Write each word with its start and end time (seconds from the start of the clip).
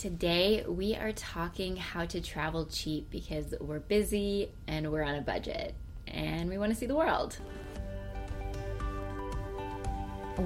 Today, 0.00 0.64
we 0.66 0.94
are 0.94 1.12
talking 1.12 1.76
how 1.76 2.06
to 2.06 2.22
travel 2.22 2.64
cheap 2.64 3.10
because 3.10 3.54
we're 3.60 3.80
busy 3.80 4.50
and 4.66 4.90
we're 4.90 5.02
on 5.02 5.16
a 5.16 5.20
budget 5.20 5.74
and 6.08 6.48
we 6.48 6.56
want 6.56 6.72
to 6.72 6.78
see 6.78 6.86
the 6.86 6.94
world. 6.94 7.36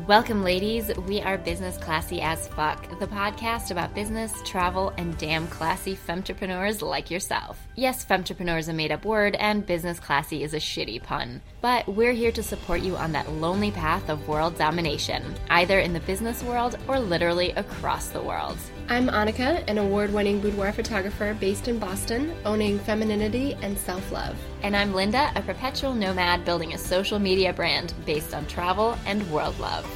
Welcome, 0.09 0.43
ladies. 0.43 0.91
We 1.07 1.21
are 1.21 1.39
Business 1.39 1.79
Classy 1.79 2.21
as 2.21 2.49
Fuck, 2.49 2.99
the 2.99 3.07
podcast 3.07 3.71
about 3.71 3.95
business, 3.95 4.33
travel, 4.45 4.93
and 4.99 5.17
damn 5.19 5.47
classy 5.47 5.95
femtrepreneurs 5.95 6.83
like 6.83 7.09
yourself. 7.09 7.65
Yes, 7.77 8.05
femtrepreneur 8.05 8.59
is 8.59 8.67
a 8.67 8.73
made 8.73 8.91
up 8.91 9.05
word, 9.05 9.37
and 9.37 9.65
business 9.65 10.01
classy 10.01 10.43
is 10.43 10.53
a 10.53 10.59
shitty 10.59 11.01
pun. 11.01 11.41
But 11.65 11.89
we're 11.89 12.13
here 12.13 12.31
to 12.33 12.43
support 12.43 12.83
you 12.83 12.95
on 12.95 13.13
that 13.13 13.33
lonely 13.33 13.71
path 13.71 14.11
of 14.11 14.29
world 14.29 14.59
domination, 14.59 15.35
either 15.49 15.79
in 15.79 15.95
the 15.95 16.01
business 16.01 16.43
world 16.43 16.77
or 16.87 17.01
literally 17.01 17.53
across 17.53 18.09
the 18.09 18.21
world. 18.21 18.59
I'm 18.91 19.09
Annika, 19.09 19.65
an 19.67 19.79
award 19.79 20.13
winning 20.13 20.41
boudoir 20.41 20.73
photographer 20.73 21.35
based 21.41 21.67
in 21.67 21.79
Boston, 21.79 22.37
owning 22.45 22.79
femininity 22.81 23.55
and 23.63 23.79
self 23.79 24.13
love. 24.13 24.37
And 24.61 24.77
I'm 24.77 24.93
Linda, 24.93 25.33
a 25.37 25.41
perpetual 25.41 25.95
nomad 25.95 26.45
building 26.45 26.75
a 26.75 26.79
social 26.79 27.19
media 27.19 27.51
brand 27.55 27.95
based 28.05 28.35
on 28.35 28.47
travel 28.47 28.99
and 29.07 29.27
world 29.31 29.59
love. 29.59 29.87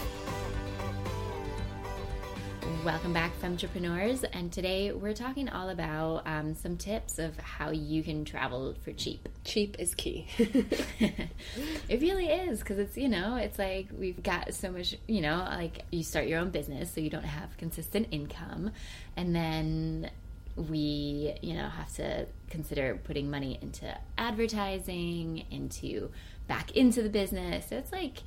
Welcome 2.84 3.14
back, 3.14 3.32
entrepreneurs. 3.42 4.24
And 4.24 4.52
today 4.52 4.92
we're 4.92 5.14
talking 5.14 5.48
all 5.48 5.70
about 5.70 6.26
um, 6.26 6.54
some 6.54 6.76
tips 6.76 7.18
of 7.18 7.38
how 7.38 7.70
you 7.70 8.02
can 8.02 8.26
travel 8.26 8.74
for 8.82 8.92
cheap. 8.92 9.26
Cheap 9.44 9.76
is 9.78 9.94
key. 9.94 10.26
it 10.38 12.00
really 12.00 12.26
is 12.26 12.58
because 12.58 12.78
it's, 12.78 12.96
you 12.98 13.08
know, 13.08 13.36
it's 13.36 13.58
like 13.58 13.88
we've 13.98 14.22
got 14.22 14.52
so 14.52 14.70
much, 14.70 14.94
you 15.06 15.22
know, 15.22 15.38
like 15.48 15.82
you 15.90 16.02
start 16.02 16.26
your 16.26 16.40
own 16.40 16.50
business 16.50 16.92
so 16.92 17.00
you 17.00 17.08
don't 17.08 17.24
have 17.24 17.56
consistent 17.56 18.08
income. 18.10 18.72
And 19.16 19.34
then 19.34 20.10
we, 20.56 21.34
you 21.40 21.54
know, 21.54 21.68
have 21.68 21.94
to 21.94 22.26
consider 22.50 23.00
putting 23.02 23.30
money 23.30 23.58
into 23.62 23.96
advertising, 24.18 25.46
into 25.50 26.10
back 26.48 26.72
into 26.72 27.02
the 27.02 27.10
business. 27.10 27.70
So 27.70 27.76
it's 27.76 27.92
like, 27.92 28.18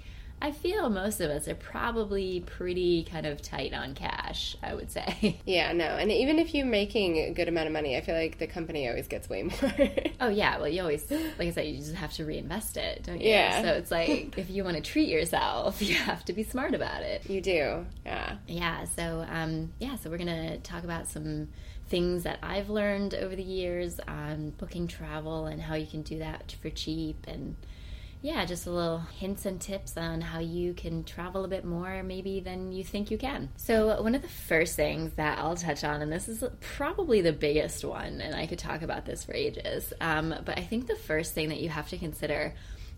I 0.41 0.51
feel 0.51 0.89
most 0.89 1.21
of 1.21 1.29
us 1.29 1.47
are 1.47 1.55
probably 1.55 2.39
pretty 2.39 3.03
kind 3.03 3.27
of 3.27 3.41
tight 3.43 3.73
on 3.73 3.93
cash, 3.93 4.57
I 4.63 4.73
would 4.73 4.91
say. 4.91 5.39
Yeah, 5.45 5.73
no. 5.73 5.85
And 5.85 6.11
even 6.11 6.39
if 6.39 6.53
you're 6.53 6.65
making 6.65 7.17
a 7.17 7.31
good 7.31 7.47
amount 7.47 7.67
of 7.67 7.73
money, 7.73 7.97
I 7.97 8.01
feel 8.01 8.15
like 8.15 8.37
the 8.37 8.47
company 8.47 8.87
always 8.87 9.07
gets 9.07 9.29
way 9.29 9.43
more. 9.61 9.89
oh, 10.19 10.29
yeah. 10.29 10.57
Well, 10.57 10.67
you 10.67 10.81
always, 10.81 11.09
like 11.11 11.47
I 11.47 11.51
said, 11.51 11.67
you 11.67 11.77
just 11.77 11.95
have 11.95 12.13
to 12.13 12.25
reinvest 12.25 12.77
it, 12.77 13.03
don't 13.03 13.19
you? 13.21 13.29
Yeah. 13.29 13.61
So 13.61 13.67
it's 13.73 13.91
like 13.91 14.33
if 14.37 14.49
you 14.49 14.63
want 14.63 14.77
to 14.77 14.81
treat 14.81 15.09
yourself, 15.09 15.81
you 15.81 15.95
have 15.95 16.23
to 16.25 16.33
be 16.33 16.43
smart 16.43 16.73
about 16.73 17.03
it. 17.03 17.29
You 17.29 17.41
do. 17.41 17.85
Yeah. 18.05 18.37
Yeah. 18.47 18.85
So, 18.85 19.25
um, 19.29 19.73
yeah. 19.79 19.95
So 19.97 20.09
we're 20.09 20.17
going 20.17 20.27
to 20.27 20.57
talk 20.59 20.83
about 20.83 21.07
some 21.07 21.49
things 21.89 22.23
that 22.23 22.39
I've 22.41 22.69
learned 22.69 23.13
over 23.13 23.35
the 23.35 23.43
years 23.43 23.99
on 24.07 24.51
booking 24.51 24.87
travel 24.87 25.45
and 25.45 25.61
how 25.61 25.75
you 25.75 25.85
can 25.85 26.01
do 26.01 26.19
that 26.19 26.55
for 26.61 26.69
cheap 26.69 27.25
and 27.27 27.55
yeah, 28.21 28.45
just 28.45 28.67
a 28.67 28.71
little 28.71 28.99
hints 28.99 29.45
and 29.45 29.59
tips 29.59 29.97
on 29.97 30.21
how 30.21 30.39
you 30.39 30.73
can 30.73 31.03
travel 31.03 31.43
a 31.43 31.47
bit 31.47 31.65
more 31.65 32.03
maybe 32.03 32.39
than 32.39 32.71
you 32.71 32.83
think 32.83 33.09
you 33.09 33.17
can. 33.17 33.49
So, 33.57 34.01
one 34.01 34.13
of 34.13 34.21
the 34.21 34.27
first 34.27 34.75
things 34.75 35.13
that 35.13 35.39
I'll 35.39 35.55
touch 35.55 35.83
on, 35.83 36.01
and 36.01 36.11
this 36.11 36.29
is 36.29 36.43
probably 36.59 37.21
the 37.21 37.33
biggest 37.33 37.83
one, 37.83 38.21
and 38.21 38.35
I 38.35 38.45
could 38.45 38.59
talk 38.59 38.83
about 38.83 39.05
this 39.05 39.23
for 39.23 39.33
ages, 39.33 39.91
um, 39.99 40.35
but 40.45 40.57
I 40.57 40.61
think 40.61 40.87
the 40.87 40.95
first 40.95 41.33
thing 41.33 41.49
that 41.49 41.59
you 41.59 41.69
have 41.69 41.89
to 41.89 41.97
consider 41.97 42.53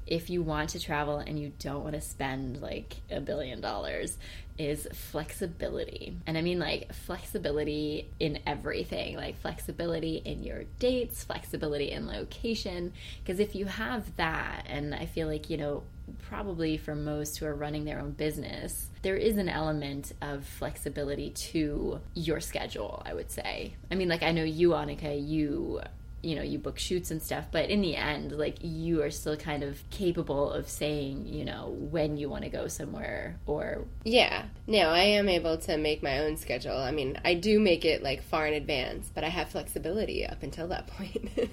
if 0.08 0.30
you 0.30 0.42
want 0.42 0.70
to 0.72 0.80
travel 0.80 1.18
and 1.18 1.40
you 1.40 1.52
don't 1.60 1.84
want 1.84 1.96
to 1.96 2.02
spend 2.02 2.62
like 2.62 2.96
a 3.10 3.20
billion 3.20 3.62
dollars 3.62 4.18
is 4.58 4.88
flexibility. 4.94 6.16
And 6.28 6.38
I 6.38 6.42
mean 6.42 6.60
like 6.60 6.94
flexibility 6.94 8.10
in 8.20 8.40
everything, 8.46 9.16
like 9.16 9.40
flexibility 9.40 10.18
in 10.18 10.44
your 10.44 10.64
dates, 10.80 11.24
flexibility 11.24 11.92
in 11.92 12.08
location. 12.08 12.94
Because 13.24 13.40
if 13.40 13.56
you 13.56 13.66
have 13.66 14.16
that, 14.18 14.66
and 14.68 14.94
I 14.94 15.06
feel 15.06 15.28
like, 15.28 15.50
you 15.50 15.58
know, 15.58 15.84
probably 16.30 16.78
for 16.78 16.96
most 16.96 17.38
who 17.38 17.46
are 17.46 17.56
running 17.56 17.86
their 17.86 18.00
own 18.00 18.12
business, 18.12 18.90
there 19.02 19.16
is 19.16 19.38
an 19.38 19.50
element 19.50 20.14
of 20.22 20.46
flexibility 20.46 21.32
to 21.32 22.00
your 22.14 22.40
schedule, 22.40 23.02
I 23.06 23.14
would 23.14 23.32
say. 23.32 23.76
I 23.92 23.96
mean, 23.96 24.10
like, 24.10 24.24
I 24.24 24.32
know 24.32 24.44
you, 24.44 24.70
Annika, 24.70 25.28
you 25.28 25.82
you 26.24 26.36
know 26.36 26.42
you 26.42 26.58
book 26.58 26.80
shoots 26.80 27.12
and 27.12 27.22
stuff 27.22 27.46
but 27.52 27.70
in 27.70 27.82
the 27.82 27.96
end 27.96 28.32
like 28.32 28.58
you 28.62 29.04
are 29.04 29.12
still 29.12 29.36
kind 29.36 29.62
of 29.62 29.88
capable 29.90 30.50
of 30.50 30.70
saying 30.70 31.28
you 31.28 31.44
know 31.44 31.76
when 31.92 32.18
you 32.18 32.30
want 32.30 32.44
to 32.44 32.50
go 32.50 32.68
somewhere 32.68 33.38
or 33.46 33.86
yeah. 34.04 34.46
No 34.66 34.90
i 34.90 35.02
am 35.02 35.28
able 35.28 35.58
to 35.58 35.78
make 35.78 36.02
my 36.02 36.20
own 36.20 36.38
schedule. 36.38 36.78
I 36.78 36.92
mean 36.92 37.20
i 37.26 37.34
do 37.34 37.60
make 37.60 37.84
it 37.86 38.02
like 38.02 38.24
far 38.24 38.48
in 38.48 38.54
advance 38.54 39.12
but 39.14 39.24
i 39.24 39.30
have 39.30 39.50
flexibility 39.50 40.26
up 40.26 40.42
until 40.42 40.68
that 40.70 40.88
point. 40.88 41.30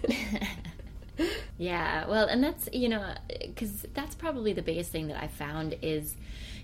Yeah 1.58 2.08
well 2.08 2.28
and 2.28 2.42
that's 2.42 2.66
you 2.72 2.88
know 2.88 3.12
because 3.28 3.84
that's 3.92 4.14
probably 4.14 4.54
the 4.54 4.62
biggest 4.62 4.90
thing 4.90 5.08
that 5.08 5.22
i 5.22 5.26
found 5.26 5.76
is 5.82 6.16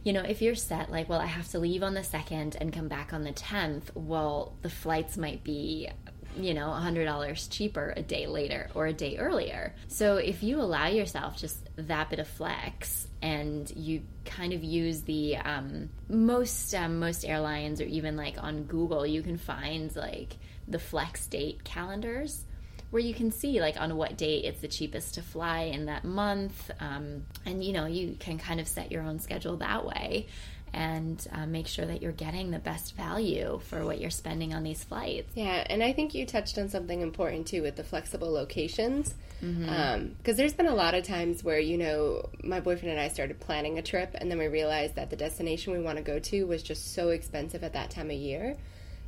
you 0.06 0.12
know, 0.12 0.21
if 0.21 0.41
you're 0.41 0.55
set 0.55 0.88
like, 0.88 1.09
well, 1.09 1.21
I 1.21 1.27
have 1.27 1.49
to 1.49 1.59
leave 1.59 1.83
on 1.83 1.94
the 1.94 2.05
second 2.05 2.56
and 2.61 2.73
come 2.73 2.87
back 2.87 3.12
on 3.12 3.25
the 3.25 3.33
10th, 3.33 3.93
well, 3.97 4.55
the 4.62 4.71
flights 4.71 5.17
might 5.17 5.43
be 5.43 5.88
you 6.37 6.55
know, 6.55 6.69
$100 6.69 7.51
cheaper 7.51 7.93
a 7.97 8.03
day 8.03 8.27
later 8.27 8.69
or 8.75 8.87
a 8.87 8.93
day 8.93 9.17
earlier. 9.19 9.75
So 9.89 10.17
if 10.17 10.43
you 10.43 10.61
allow 10.61 10.87
yourself 10.87 11.37
just 11.37 11.59
that 11.77 12.11
bit 12.11 12.19
of 12.19 12.29
flex 12.29 13.07
and 13.23 13.71
you 13.75 14.03
kind 14.25 14.53
of 14.53 14.63
use 14.63 15.03
the 15.03 15.37
um, 15.37 15.91
most 16.09 16.75
um, 16.75 16.99
most 16.99 17.25
airlines 17.25 17.81
or 17.81 17.85
even 17.85 18.17
like 18.17 18.43
on 18.43 18.65
Google, 18.65 19.07
you 19.07 19.23
can 19.23 19.39
find 19.39 19.95
like 19.97 20.37
the 20.69 20.79
flex 20.79 21.27
date 21.27 21.65
calendars 21.65 22.45
where 22.91 23.03
you 23.03 23.15
can 23.15 23.31
see 23.31 23.61
like 23.61 23.81
on 23.81 23.97
what 23.97 24.17
date 24.17 24.45
it's 24.45 24.61
the 24.61 24.69
cheapest 24.69 25.15
to 25.15 25.23
fly 25.23 25.63
in 25.63 25.87
that 25.87 26.05
month 26.05 26.71
um, 26.81 27.25
and 27.45 27.63
you 27.63 27.73
know 27.73 27.87
you 27.87 28.17
can 28.19 28.39
kind 28.39 28.61
of 28.61 28.69
set 28.69 28.93
your 28.93 29.03
own 29.03 29.19
schedule 29.19 29.57
that 29.57 29.85
way 29.85 30.27
and 30.76 31.26
uh, 31.32 31.47
make 31.47 31.66
sure 31.66 31.87
that 31.87 32.03
you're 32.03 32.12
getting 32.12 32.50
the 32.50 32.59
best 32.59 32.94
value 32.97 33.59
for 33.64 33.82
what 33.82 33.98
you're 33.98 34.10
spending 34.10 34.53
on 34.53 34.62
these 34.62 34.84
flights. 34.84 35.32
Yeah, 35.34 35.64
and 35.70 35.82
I 35.82 35.94
think 35.94 36.14
you 36.14 36.26
touched 36.26 36.59
on 36.59 36.69
something 36.69 37.00
important 37.00 37.47
too 37.47 37.62
with 37.62 37.76
the 37.76 37.82
flexible 37.82 38.31
locations. 38.31 39.14
Because 39.41 39.56
mm-hmm. 39.56 39.69
um, 39.69 40.14
there's 40.25 40.54
been 40.54 40.66
a 40.66 40.75
lot 40.75 40.94
of 40.94 41.04
times 41.04 41.42
where, 41.42 41.59
you 41.59 41.78
know, 41.78 42.28
my 42.42 42.60
boyfriend 42.60 42.91
and 42.92 43.00
I 43.00 43.09
started 43.09 43.41
planning 43.41 43.78
a 43.78 43.82
trip, 43.82 44.14
and 44.14 44.31
then 44.31 44.38
we 44.38 44.48
realized 44.48 44.97
that 44.97 45.09
the 45.09 45.16
destination 45.16 45.72
we 45.72 45.81
want 45.81 45.97
to 45.97 46.04
go 46.04 46.19
to 46.19 46.44
was 46.44 46.62
just 46.62 46.94
so 46.94 47.08
expensive 47.08 47.64
at 47.64 47.72
that 47.72 47.91
time 47.91 48.10
of 48.10 48.16
year. 48.16 48.56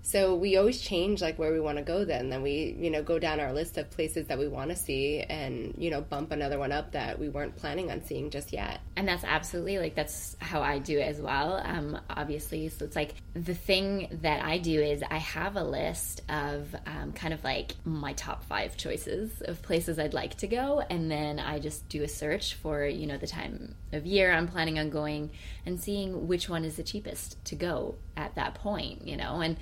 So 0.02 0.34
we 0.34 0.56
always 0.56 0.80
change 0.80 1.20
like 1.20 1.38
where 1.38 1.52
we 1.52 1.60
want 1.60 1.78
to 1.78 1.84
go 1.84 2.04
then. 2.04 2.30
Then 2.30 2.42
we, 2.42 2.76
you 2.78 2.90
know, 2.90 3.02
go 3.02 3.18
down 3.18 3.40
our 3.40 3.52
list 3.52 3.76
of 3.76 3.90
places 3.90 4.26
that 4.28 4.38
we 4.38 4.48
want 4.48 4.70
to 4.70 4.76
see 4.76 5.20
and, 5.20 5.74
you 5.76 5.90
know, 5.90 6.00
bump 6.00 6.32
another 6.32 6.58
one 6.58 6.72
up 6.72 6.92
that 6.92 7.18
we 7.18 7.28
weren't 7.28 7.56
planning 7.56 7.90
on 7.90 8.02
seeing 8.02 8.30
just 8.30 8.52
yet. 8.52 8.80
And 8.96 9.06
that's 9.06 9.24
absolutely 9.24 9.78
like 9.78 9.94
that's 9.94 10.36
how 10.40 10.62
I 10.62 10.78
do 10.78 10.98
it 10.98 11.02
as 11.02 11.20
well. 11.20 11.60
Um, 11.64 12.00
obviously. 12.08 12.68
So 12.68 12.84
it's 12.84 12.96
like 12.96 13.14
the 13.34 13.54
thing 13.54 14.08
that 14.22 14.44
I 14.44 14.58
do 14.58 14.80
is 14.80 15.02
I 15.08 15.18
have 15.18 15.56
a 15.56 15.64
list 15.64 16.22
of 16.28 16.74
um, 16.86 17.12
kind 17.12 17.34
of 17.34 17.44
like 17.44 17.74
my 17.84 18.14
top 18.14 18.44
five 18.44 18.76
choices 18.76 19.42
of 19.42 19.60
places 19.62 19.98
I'd 19.98 20.14
like 20.14 20.36
to 20.38 20.46
go. 20.46 20.82
And 20.88 21.10
then 21.10 21.38
I 21.38 21.58
just 21.58 21.88
do 21.88 22.02
a 22.02 22.08
search 22.08 22.54
for, 22.54 22.86
you 22.86 23.06
know, 23.06 23.18
the 23.18 23.26
time 23.26 23.74
of 23.92 24.06
year 24.06 24.32
I'm 24.32 24.48
planning 24.48 24.78
on 24.78 24.90
going 24.90 25.30
and 25.66 25.80
seeing 25.80 26.26
which 26.26 26.48
one 26.48 26.64
is 26.64 26.76
the 26.76 26.82
cheapest 26.82 27.44
to 27.46 27.54
go 27.54 27.96
at 28.16 28.34
that 28.36 28.54
point, 28.54 29.06
you 29.06 29.16
know, 29.16 29.40
and 29.40 29.56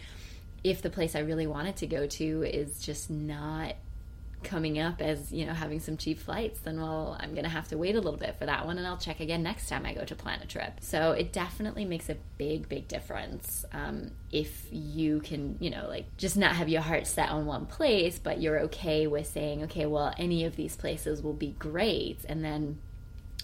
if 0.67 0.83
the 0.83 0.91
place 0.91 1.15
I 1.15 1.21
really 1.21 1.47
wanted 1.47 1.77
to 1.77 1.87
go 1.87 2.07
to 2.07 2.43
is 2.43 2.81
just 2.81 3.09
not 3.09 3.77
coming 4.43 4.79
up 4.79 5.01
as 5.01 5.33
you 5.33 5.47
know 5.47 5.53
having 5.53 5.81
some 5.81 5.97
cheap 5.97 6.21
flights 6.21 6.61
then 6.61 6.81
well 6.81 7.17
i'm 7.19 7.35
gonna 7.35 7.49
have 7.49 7.67
to 7.67 7.77
wait 7.77 7.97
a 7.97 8.01
little 8.01 8.19
bit 8.19 8.37
for 8.39 8.47
that 8.47 8.65
one 8.65 8.79
and 8.79 8.87
i'll 8.87 8.99
check 8.99 9.19
again 9.19 9.43
next 9.43 9.69
time 9.69 9.85
i 9.85 9.93
go 9.93 10.05
to 10.05 10.15
plan 10.15 10.41
a 10.41 10.47
trip. 10.47 10.73
So 10.81 11.13
it 11.13 11.33
definitely 11.33 11.85
makes 11.85 12.09
a 12.09 12.17
big 12.39 12.69
big 12.69 12.87
difference 12.87 13.65
um, 13.73 14.13
if 14.31 14.69
you 14.71 15.21
can 15.21 15.57
you 15.59 15.71
know 15.71 15.87
like 15.89 16.17
just 16.17 16.37
not 16.37 16.55
have 16.55 16.69
your 16.69 16.83
heart 16.83 17.09
set 17.09 17.31
on 17.31 17.47
one 17.47 17.67
place 17.67 18.21
but 18.21 18.41
you're 18.41 18.61
okay 18.61 19.09
with 19.09 19.27
saying 19.27 19.65
okay 19.65 19.87
well 19.87 20.15
any 20.17 20.45
of 20.45 20.55
these 20.55 20.77
places 20.77 21.23
will 21.23 21.33
be 21.33 21.57
great. 21.59 22.25
And 22.29 22.45
then 22.45 22.79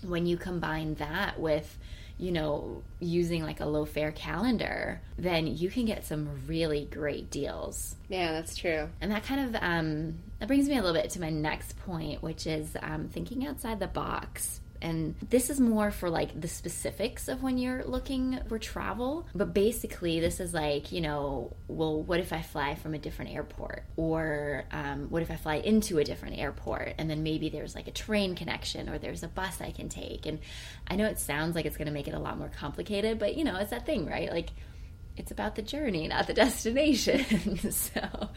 when 0.03 0.27
you 0.27 0.37
combine 0.37 0.95
that 0.95 1.39
with 1.39 1.79
you 2.23 2.31
know, 2.31 2.81
using 3.01 3.43
like 3.43 3.59
a 3.59 3.67
low 3.67 3.85
fare 3.85 4.13
calendar, 4.13 5.01
then 5.19 5.49
you 5.49 5.69
can 5.69 5.85
get 5.85 6.07
some 6.07 6.29
really 6.47 6.85
great 6.85 7.33
deals. 7.33 7.97
Yeah, 8.09 8.31
that's 8.31 8.57
true. 8.57 8.89
And 9.01 9.11
that 9.11 9.25
kind 9.25 9.41
of 9.41 9.61
um, 9.61 10.15
that 10.39 10.47
brings 10.47 10.69
me 10.69 10.79
a 10.79 10.83
little 10.83 10.95
bit 10.95 11.11
to 11.11 11.21
my 11.21 11.31
next 11.31 11.77
point, 11.79 12.23
which 12.23 12.47
is 12.47 12.77
um, 12.81 13.09
thinking 13.09 13.45
outside 13.45 13.81
the 13.81 13.89
box 13.89 14.61
and 14.83 15.15
this 15.31 15.49
is 15.49 15.61
more 15.61 15.93
for 15.93 16.11
like 16.11 16.39
the 16.39 16.49
specifics 16.49 17.29
of 17.29 17.41
when 17.41 17.57
you're 17.57 17.85
looking 17.85 18.41
for 18.49 18.59
travel. 18.59 19.29
But 19.33 19.55
basically, 19.55 20.19
this 20.19 20.41
is 20.41 20.53
like, 20.53 20.91
you 20.91 21.01
know, 21.01 21.55
well, 21.69 22.03
what 22.03 22.19
if 22.19 22.33
I 22.33 22.43
fly 22.43 22.75
from 22.75 22.93
a 22.93 22.99
different 22.99 23.31
airport? 23.31 23.85
Or 23.97 24.65
um, 24.73 25.09
what 25.09 25.23
if 25.23 25.31
I 25.31 25.37
fly 25.37 25.55
into 25.57 25.99
a 25.99 26.05
different 26.05 26.37
airport? 26.37 26.95
And 26.99 27.09
then 27.09 27.23
maybe 27.23 27.49
there's 27.49 27.77
like 27.77 27.87
a 27.87 27.93
train 27.93 28.35
connection 28.35 28.89
or 28.89 28.99
there's 28.99 29.23
a 29.23 29.29
bus 29.29 29.61
I 29.61 29.71
can 29.71 29.89
take. 29.89 30.27
And 30.27 30.41
I 30.89 30.97
know 30.97 31.07
it 31.07 31.21
sounds 31.21 31.55
like 31.55 31.65
it's 31.65 31.77
going 31.77 31.87
to 31.87 31.95
make 31.95 32.09
it 32.09 32.15
a 32.15 32.19
lot 32.19 32.37
more 32.37 32.51
complicated, 32.51 33.21
but 33.21 33.37
you 33.37 33.45
know, 33.45 33.57
it's 33.59 33.71
that 33.71 33.87
thing, 33.87 34.07
right? 34.07 34.33
Like, 34.33 34.51
it's 35.17 35.31
about 35.31 35.55
the 35.55 35.63
journey, 35.63 36.09
not 36.09 36.27
the 36.27 36.35
destination. 36.35 37.71
so, 37.71 38.31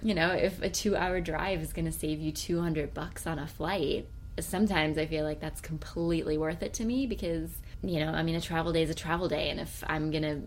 you 0.00 0.14
know, 0.14 0.30
if 0.30 0.62
a 0.62 0.70
two 0.70 0.96
hour 0.96 1.20
drive 1.20 1.60
is 1.60 1.74
going 1.74 1.84
to 1.84 1.92
save 1.92 2.20
you 2.20 2.32
200 2.32 2.94
bucks 2.94 3.26
on 3.26 3.38
a 3.38 3.46
flight, 3.46 4.08
sometimes 4.44 4.98
I 4.98 5.06
feel 5.06 5.24
like 5.24 5.40
that's 5.40 5.60
completely 5.60 6.38
worth 6.38 6.62
it 6.62 6.74
to 6.74 6.84
me 6.84 7.06
because, 7.06 7.50
you 7.82 8.00
know, 8.00 8.10
I 8.10 8.22
mean, 8.22 8.34
a 8.34 8.40
travel 8.40 8.72
day 8.72 8.82
is 8.82 8.90
a 8.90 8.94
travel 8.94 9.28
day. 9.28 9.50
And 9.50 9.60
if 9.60 9.82
I'm 9.86 10.10
going 10.10 10.22
to 10.22 10.40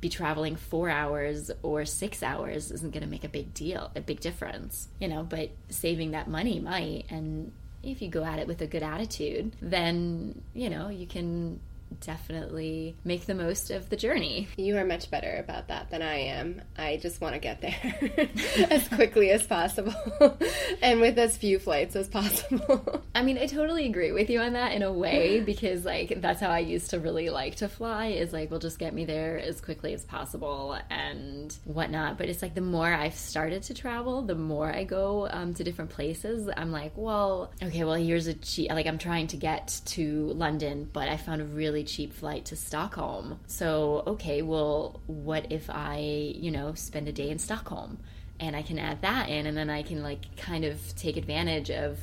be 0.00 0.08
traveling 0.08 0.56
four 0.56 0.90
hours 0.90 1.50
or 1.62 1.84
six 1.84 2.22
hours 2.22 2.70
isn't 2.70 2.92
going 2.92 3.02
to 3.02 3.08
make 3.08 3.24
a 3.24 3.28
big 3.28 3.54
deal, 3.54 3.90
a 3.96 4.00
big 4.00 4.20
difference, 4.20 4.88
you 5.00 5.08
know, 5.08 5.22
but 5.22 5.50
saving 5.68 6.10
that 6.10 6.28
money 6.28 6.60
might. 6.60 7.06
And 7.10 7.52
if 7.82 8.02
you 8.02 8.08
go 8.08 8.24
at 8.24 8.38
it 8.38 8.46
with 8.46 8.60
a 8.60 8.66
good 8.66 8.82
attitude, 8.82 9.56
then, 9.60 10.42
you 10.54 10.68
know, 10.68 10.88
you 10.88 11.06
can 11.06 11.60
definitely 12.00 12.96
make 13.04 13.26
the 13.26 13.34
most 13.34 13.70
of 13.70 13.88
the 13.90 13.96
journey. 13.96 14.48
You 14.56 14.76
are 14.76 14.84
much 14.84 15.10
better 15.10 15.36
about 15.38 15.68
that 15.68 15.90
than 15.90 16.02
I 16.02 16.16
am. 16.16 16.62
I 16.76 16.96
just 16.96 17.20
want 17.20 17.34
to 17.34 17.40
get 17.40 17.60
there 17.60 18.28
as 18.70 18.88
quickly 18.88 19.30
as 19.30 19.46
possible 19.46 19.94
and 20.82 21.00
with 21.00 21.18
as 21.18 21.36
few 21.36 21.58
flights 21.58 21.96
as 21.96 22.08
possible. 22.08 23.02
I 23.14 23.22
mean, 23.22 23.38
I 23.38 23.46
totally 23.46 23.86
agree 23.86 24.12
with 24.12 24.30
you 24.30 24.40
on 24.40 24.52
that 24.54 24.72
in 24.72 24.82
a 24.82 24.92
way 24.92 25.40
because, 25.40 25.84
like, 25.84 26.20
that's 26.20 26.40
how 26.40 26.50
I 26.50 26.60
used 26.60 26.90
to 26.90 27.00
really 27.00 27.30
like 27.30 27.56
to 27.56 27.68
fly 27.68 28.06
is 28.06 28.32
like, 28.32 28.50
well, 28.50 28.60
just 28.60 28.78
get 28.78 28.94
me 28.94 29.04
there 29.04 29.38
as 29.38 29.60
quickly 29.60 29.94
as 29.94 30.04
possible 30.04 30.78
and 30.90 31.56
whatnot. 31.64 32.18
But 32.18 32.28
it's 32.28 32.42
like 32.42 32.54
the 32.54 32.60
more 32.60 32.92
I've 32.92 33.14
started 33.14 33.62
to 33.64 33.74
travel, 33.74 34.22
the 34.22 34.34
more 34.34 34.72
I 34.72 34.84
go 34.84 35.28
um, 35.30 35.54
to 35.54 35.64
different 35.64 35.90
places, 35.90 36.48
I'm 36.56 36.72
like, 36.72 36.92
well, 36.96 37.52
okay, 37.62 37.84
well, 37.84 37.94
here's 37.94 38.26
a 38.26 38.34
cheap, 38.34 38.70
like, 38.70 38.86
I'm 38.86 38.98
trying 38.98 39.28
to 39.28 39.36
get 39.36 39.80
to 39.86 40.26
London, 40.32 40.88
but 40.92 41.08
I 41.08 41.16
found 41.16 41.40
a 41.40 41.44
really 41.44 41.75
really 41.76 41.84
cheap 41.86 42.12
flight 42.12 42.46
to 42.46 42.56
Stockholm. 42.56 43.38
So, 43.46 44.02
okay, 44.06 44.40
well, 44.40 45.02
what 45.06 45.52
if 45.52 45.68
I, 45.68 45.98
you 46.34 46.50
know, 46.50 46.72
spend 46.72 47.06
a 47.06 47.12
day 47.12 47.28
in 47.28 47.38
Stockholm? 47.38 47.98
And 48.40 48.56
I 48.56 48.62
can 48.62 48.78
add 48.78 49.02
that 49.02 49.28
in, 49.28 49.46
and 49.46 49.56
then 49.56 49.68
I 49.68 49.82
can, 49.82 50.02
like, 50.02 50.36
kind 50.36 50.64
of 50.64 50.80
take 50.96 51.18
advantage 51.18 51.70
of 51.70 51.98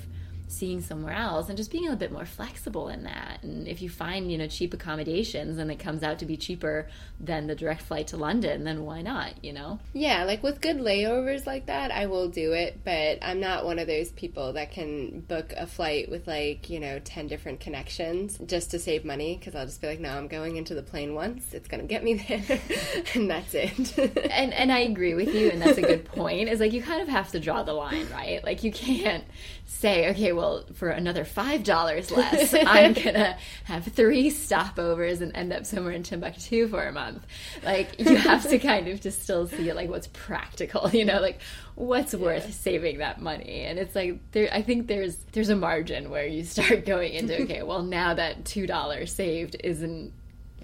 seeing 0.47 0.81
somewhere 0.81 1.13
else 1.13 1.49
and 1.49 1.57
just 1.57 1.71
being 1.71 1.83
a 1.83 1.87
little 1.87 1.99
bit 1.99 2.11
more 2.11 2.25
flexible 2.25 2.89
in 2.89 3.03
that. 3.03 3.39
And 3.43 3.67
if 3.67 3.81
you 3.81 3.89
find, 3.89 4.31
you 4.31 4.37
know, 4.37 4.47
cheap 4.47 4.73
accommodations 4.73 5.57
and 5.57 5.71
it 5.71 5.79
comes 5.79 6.03
out 6.03 6.19
to 6.19 6.25
be 6.25 6.37
cheaper 6.37 6.87
than 7.19 7.47
the 7.47 7.55
direct 7.55 7.81
flight 7.81 8.07
to 8.07 8.17
London, 8.17 8.63
then 8.63 8.85
why 8.85 9.01
not, 9.01 9.43
you 9.43 9.53
know? 9.53 9.79
Yeah, 9.93 10.23
like 10.25 10.43
with 10.43 10.61
good 10.61 10.77
layovers 10.77 11.45
like 11.45 11.67
that, 11.67 11.91
I 11.91 12.05
will 12.05 12.29
do 12.29 12.53
it, 12.53 12.81
but 12.83 13.19
I'm 13.21 13.39
not 13.39 13.65
one 13.65 13.79
of 13.79 13.87
those 13.87 14.11
people 14.11 14.53
that 14.53 14.71
can 14.71 15.21
book 15.21 15.53
a 15.57 15.65
flight 15.65 16.09
with 16.09 16.27
like, 16.27 16.69
you 16.69 16.79
know, 16.79 16.99
10 16.99 17.27
different 17.27 17.59
connections 17.59 18.37
just 18.45 18.71
to 18.71 18.79
save 18.79 19.05
money 19.05 19.37
because 19.37 19.55
I'll 19.55 19.65
just 19.65 19.81
be 19.81 19.87
like, 19.87 19.99
no, 19.99 20.09
I'm 20.09 20.27
going 20.27 20.57
into 20.57 20.75
the 20.75 20.83
plane 20.83 21.15
once. 21.15 21.53
It's 21.53 21.67
going 21.67 21.81
to 21.81 21.87
get 21.87 22.03
me 22.03 22.15
there 22.15 22.59
and 23.15 23.29
that's 23.29 23.53
it. 23.53 23.97
and 24.31 24.53
and 24.53 24.71
I 24.71 24.79
agree 24.79 25.13
with 25.13 25.33
you 25.33 25.49
and 25.49 25.61
that's 25.61 25.77
a 25.77 25.81
good 25.81 26.05
point. 26.05 26.49
Is 26.49 26.59
like 26.59 26.73
you 26.73 26.81
kind 26.81 27.01
of 27.01 27.07
have 27.07 27.31
to 27.31 27.39
draw 27.39 27.63
the 27.63 27.73
line, 27.73 28.07
right? 28.11 28.43
Like 28.43 28.63
you 28.63 28.71
can't 28.71 29.23
say, 29.65 30.09
okay, 30.11 30.32
well, 30.33 30.65
for 30.73 30.89
another 30.89 31.25
five 31.25 31.63
dollars 31.63 32.11
less, 32.17 32.53
I'm 32.53 32.93
gonna 32.93 33.37
have 33.65 33.85
three 33.85 34.29
stopovers 34.29 35.21
and 35.21 35.35
end 35.35 35.53
up 35.53 35.65
somewhere 35.65 35.93
in 35.93 36.03
Timbuktu 36.03 36.67
for 36.67 36.85
a 36.85 36.91
month. 36.91 37.25
Like 37.63 37.99
you 37.99 38.15
have 38.15 38.47
to 38.49 38.59
kind 38.59 38.87
of 38.87 39.01
just 39.01 39.23
still 39.23 39.47
see 39.47 39.71
like 39.73 39.89
what's 39.89 40.07
practical, 40.07 40.89
you 40.91 41.05
know, 41.05 41.19
like 41.19 41.39
what's 41.75 42.13
yeah. 42.13 42.19
worth 42.19 42.53
saving 42.53 42.99
that 42.99 43.21
money. 43.21 43.61
And 43.61 43.79
it's 43.79 43.95
like 43.95 44.19
there 44.31 44.49
I 44.53 44.61
think 44.61 44.87
there's 44.87 45.15
there's 45.31 45.49
a 45.49 45.55
margin 45.55 46.09
where 46.09 46.25
you 46.25 46.43
start 46.43 46.85
going 46.85 47.13
into, 47.13 47.41
okay, 47.43 47.63
well 47.63 47.83
now 47.83 48.13
that 48.13 48.45
two 48.45 48.67
dollars 48.67 49.13
saved 49.13 49.55
isn't 49.63 50.13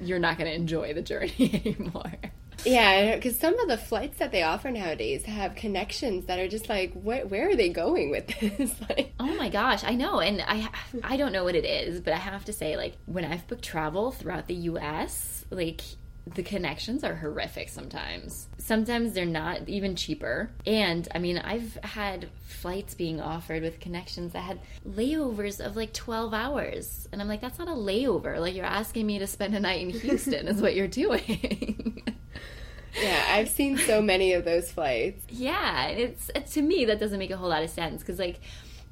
you're 0.01 0.19
not 0.19 0.37
gonna 0.37 0.51
enjoy 0.51 0.93
the 0.93 1.01
journey 1.01 1.61
anymore. 1.65 2.13
Yeah, 2.65 3.15
because 3.15 3.39
some 3.39 3.57
of 3.59 3.67
the 3.67 3.77
flights 3.77 4.17
that 4.19 4.31
they 4.31 4.43
offer 4.43 4.69
nowadays 4.71 5.25
have 5.25 5.55
connections 5.55 6.25
that 6.25 6.39
are 6.39 6.47
just 6.47 6.69
like, 6.69 6.93
where, 6.93 7.25
where 7.25 7.49
are 7.49 7.55
they 7.55 7.69
going 7.69 8.11
with 8.11 8.27
this? 8.39 8.73
like, 8.89 9.13
oh 9.19 9.35
my 9.35 9.49
gosh, 9.49 9.83
I 9.83 9.95
know, 9.95 10.19
and 10.19 10.41
I 10.41 10.69
I 11.03 11.17
don't 11.17 11.31
know 11.31 11.43
what 11.43 11.55
it 11.55 11.65
is, 11.65 12.01
but 12.01 12.13
I 12.13 12.17
have 12.17 12.45
to 12.45 12.53
say, 12.53 12.77
like 12.77 12.95
when 13.05 13.25
I've 13.25 13.47
booked 13.47 13.63
travel 13.63 14.11
throughout 14.11 14.47
the 14.47 14.55
U.S., 14.55 15.45
like 15.49 15.81
the 16.35 16.43
connections 16.43 17.03
are 17.03 17.15
horrific 17.15 17.69
sometimes. 17.69 18.47
Sometimes 18.57 19.13
they're 19.13 19.25
not 19.25 19.67
even 19.67 19.95
cheaper. 19.95 20.51
And 20.65 21.07
I 21.13 21.19
mean, 21.19 21.37
I've 21.39 21.75
had 21.83 22.29
flights 22.45 22.93
being 22.93 23.19
offered 23.19 23.63
with 23.63 23.79
connections 23.79 24.33
that 24.33 24.43
had 24.43 24.59
layovers 24.87 25.59
of 25.59 25.75
like 25.75 25.93
12 25.93 26.33
hours. 26.33 27.07
And 27.11 27.21
I'm 27.21 27.27
like, 27.27 27.41
that's 27.41 27.57
not 27.57 27.67
a 27.67 27.71
layover. 27.71 28.39
Like, 28.39 28.53
you're 28.53 28.65
asking 28.65 29.07
me 29.07 29.19
to 29.19 29.27
spend 29.27 29.55
a 29.55 29.59
night 29.59 29.81
in 29.81 29.89
Houston, 30.01 30.47
is 30.47 30.61
what 30.61 30.75
you're 30.75 30.87
doing. 30.87 32.03
yeah, 33.01 33.25
I've 33.29 33.49
seen 33.49 33.77
so 33.77 34.01
many 34.01 34.33
of 34.33 34.45
those 34.45 34.71
flights. 34.71 35.23
Yeah, 35.29 35.87
it's 35.87 36.31
uh, 36.35 36.39
to 36.39 36.61
me 36.61 36.85
that 36.85 36.99
doesn't 36.99 37.19
make 37.19 37.31
a 37.31 37.37
whole 37.37 37.49
lot 37.49 37.63
of 37.63 37.69
sense 37.69 38.01
because 38.01 38.19
like 38.19 38.39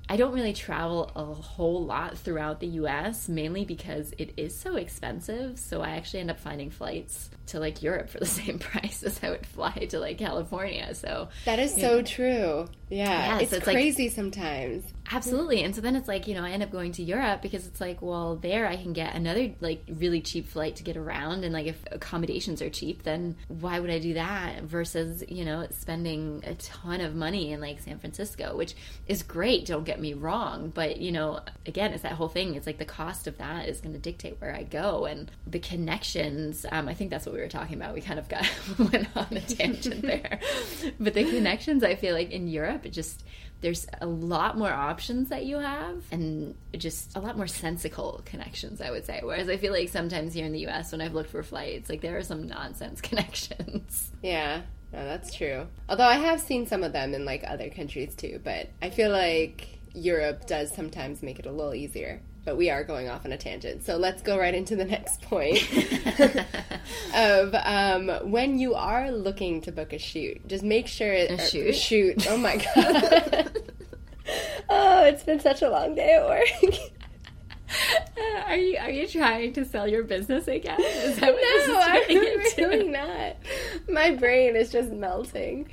I 0.09 0.15
don't 0.15 0.33
really 0.33 0.53
travel 0.53 1.11
a 1.15 1.25
whole 1.25 1.83
lot 1.83 2.17
throughout 2.17 2.61
the 2.61 2.67
US, 2.67 3.27
mainly 3.27 3.65
because 3.65 4.13
it 4.17 4.33
is 4.37 4.55
so 4.57 4.77
expensive. 4.77 5.59
So 5.59 5.81
I 5.81 5.91
actually 5.91 6.21
end 6.21 6.31
up 6.31 6.39
finding 6.39 6.69
flights 6.69 7.29
to 7.47 7.59
like 7.59 7.81
Europe 7.81 8.09
for 8.09 8.19
the 8.19 8.25
same 8.41 8.59
price 8.59 9.03
as 9.03 9.19
I 9.21 9.31
would 9.31 9.45
fly 9.45 9.87
to 9.89 9.99
like 9.99 10.17
California. 10.17 10.93
So 10.95 11.27
that 11.45 11.59
is 11.59 11.73
so 11.75 11.97
know. 11.97 12.01
true. 12.03 12.67
Yeah, 12.89 13.05
yeah 13.05 13.39
it's, 13.39 13.51
so 13.51 13.57
it's, 13.57 13.65
crazy 13.65 14.05
like, 14.05 14.15
sometimes. 14.15 14.85
Absolutely. 15.11 15.63
And 15.63 15.73
so 15.73 15.81
then 15.81 15.95
it's 15.95 16.07
like, 16.07 16.27
you 16.27 16.35
know, 16.35 16.43
I 16.43 16.51
end 16.51 16.63
up 16.63 16.71
going 16.71 16.91
to 16.93 17.03
Europe 17.03 17.41
because 17.41 17.65
it's 17.65 17.79
like, 17.79 18.01
well, 18.01 18.35
there 18.35 18.67
I 18.67 18.75
can 18.75 18.93
get 18.93 19.15
another 19.15 19.51
like 19.61 19.83
really 19.87 20.21
cheap 20.21 20.47
flight 20.47 20.75
to 20.77 20.83
get 20.83 20.97
around 20.97 21.43
and 21.43 21.53
like 21.53 21.67
if 21.67 21.81
accommodations 21.91 22.61
are 22.61 22.69
cheap, 22.69 23.03
then 23.03 23.35
why 23.47 23.79
would 23.79 23.89
I 23.89 23.99
do 23.99 24.15
that 24.15 24.63
versus, 24.63 25.23
you 25.27 25.45
know, 25.45 25.67
spending 25.69 26.43
a 26.45 26.55
ton 26.55 27.01
of 27.01 27.15
money 27.15 27.51
in 27.51 27.61
like 27.61 27.79
San 27.79 27.99
Francisco, 27.99 28.55
which 28.55 28.75
is 29.07 29.23
great, 29.23 29.65
don't 29.65 29.85
get 29.85 29.99
me 29.99 30.13
wrong, 30.13 30.71
but 30.73 30.97
you 30.97 31.11
know, 31.11 31.39
again, 31.65 31.93
it's 31.93 32.03
that 32.03 32.13
whole 32.13 32.29
thing. 32.29 32.55
It's 32.55 32.67
like 32.67 32.77
the 32.77 32.85
cost 32.85 33.27
of 33.27 33.37
that 33.37 33.69
is 33.69 33.79
going 33.79 33.93
to 33.93 33.99
dictate 33.99 34.39
where 34.41 34.53
I 34.53 34.63
go 34.63 35.05
and 35.05 35.31
the 35.45 35.59
connections, 35.59 36.65
um, 36.71 36.87
I 36.87 36.93
think 36.93 37.11
that's 37.11 37.25
what 37.25 37.33
we 37.33 37.41
were 37.41 37.47
talking 37.47 37.75
about. 37.75 37.93
We 37.93 38.01
kind 38.01 38.19
of 38.19 38.27
got 38.27 38.45
went 38.77 39.07
on 39.15 39.27
a 39.31 39.41
tangent 39.41 40.01
there. 40.07 40.39
but 40.99 41.13
the 41.13 41.23
connections 41.23 41.83
I 41.83 41.95
feel 41.95 42.13
like 42.13 42.31
in 42.31 42.47
Europe 42.47 42.76
it 42.85 42.91
just 42.93 43.23
there's 43.61 43.87
a 44.01 44.05
lot 44.05 44.57
more 44.57 44.71
options 44.71 45.29
that 45.29 45.45
you 45.45 45.57
have 45.57 46.03
and 46.11 46.53
just 46.77 47.15
a 47.15 47.19
lot 47.19 47.35
more 47.35 47.47
sensical 47.47 48.21
connections 48.25 48.81
i 48.81 48.91
would 48.91 49.05
say. 49.05 49.19
Whereas 49.23 49.49
i 49.49 49.57
feel 49.57 49.73
like 49.73 49.89
sometimes 49.89 50.33
here 50.33 50.45
in 50.45 50.51
the 50.53 50.67
us 50.67 50.91
when 50.91 51.01
i've 51.01 51.13
looked 51.13 51.31
for 51.31 51.43
flights 51.43 51.89
like 51.89 52.01
there 52.01 52.17
are 52.17 52.23
some 52.23 52.47
nonsense 52.47 53.01
connections. 53.09 54.11
Yeah. 54.21 54.61
No, 54.93 55.03
that's 55.03 55.33
true. 55.33 55.67
Although 55.89 56.05
i 56.05 56.15
have 56.15 56.39
seen 56.39 56.65
some 56.65 56.83
of 56.83 56.93
them 56.93 57.13
in 57.13 57.25
like 57.25 57.43
other 57.45 57.69
countries 57.69 58.15
too 58.15 58.39
but 58.43 58.69
i 58.81 58.89
feel 58.89 59.11
like 59.11 59.79
europe 59.93 60.45
does 60.45 60.71
sometimes 60.73 61.23
make 61.23 61.39
it 61.39 61.45
a 61.45 61.51
little 61.51 61.73
easier 61.73 62.21
but 62.47 62.55
we 62.55 62.69
are 62.69 62.81
going 62.81 63.09
off 63.09 63.25
on 63.25 63.33
a 63.33 63.37
tangent. 63.37 63.83
So 63.83 63.97
let's 63.97 64.21
go 64.21 64.39
right 64.39 64.55
into 64.55 64.77
the 64.77 64.85
next 64.95 65.21
point 65.21 65.61
of 67.13 67.53
um, 67.53 68.31
when 68.31 68.57
you 68.57 68.73
are 68.73 69.11
looking 69.11 69.59
to 69.63 69.71
book 69.73 69.91
a 69.91 69.99
shoot, 69.99 70.47
just 70.47 70.63
make 70.63 70.87
sure 70.87 71.11
a 71.11 71.33
uh, 71.33 71.37
shoot. 71.37 71.75
Shoot. 71.75 72.25
Oh 72.29 72.37
my 72.37 72.55
god. 72.75 73.51
oh, 74.69 75.03
it's 75.03 75.23
been 75.23 75.41
such 75.41 75.61
a 75.61 75.69
long 75.69 75.93
day 75.93 76.13
at 76.13 76.25
work. 76.25 76.47
are 78.47 78.55
you 78.55 78.77
are 78.77 78.91
you 78.91 79.05
trying 79.09 79.51
to 79.51 79.65
sell 79.65 79.85
your 79.85 80.05
business 80.05 80.47
again? 80.47 80.79
Is 80.79 81.19
that 81.19 81.33
what 81.33 81.67
no, 81.67 81.81
I'm 81.81 82.71
really 82.71 82.87
not. 82.87 83.35
My 83.91 84.11
brain 84.11 84.55
is 84.55 84.71
just 84.71 84.91
melting. 84.91 85.69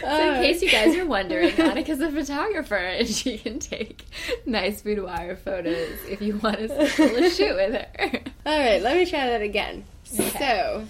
So, 0.00 0.34
in 0.34 0.42
case 0.42 0.62
you 0.62 0.70
guys 0.70 0.94
are 0.96 1.02
uh. 1.02 1.06
wondering, 1.06 1.50
Annika's 1.52 2.00
a 2.00 2.10
photographer 2.10 2.76
and 2.76 3.08
she 3.08 3.38
can 3.38 3.58
take 3.58 4.04
nice 4.44 4.82
boudoir 4.82 5.36
photos 5.36 5.98
if 6.08 6.20
you 6.20 6.36
want 6.38 6.58
to 6.58 6.80
a 6.80 6.88
shoot 7.30 7.54
with 7.54 7.72
her. 7.72 8.20
All 8.46 8.58
right, 8.58 8.82
let 8.82 8.96
me 8.96 9.06
try 9.06 9.26
that 9.26 9.42
again. 9.42 9.84
Okay. 10.12 10.38
So, 10.38 10.86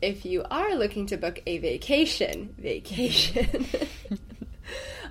if 0.00 0.24
you 0.24 0.44
are 0.50 0.74
looking 0.74 1.06
to 1.06 1.16
book 1.16 1.42
a 1.46 1.58
vacation, 1.58 2.54
vacation. 2.58 3.66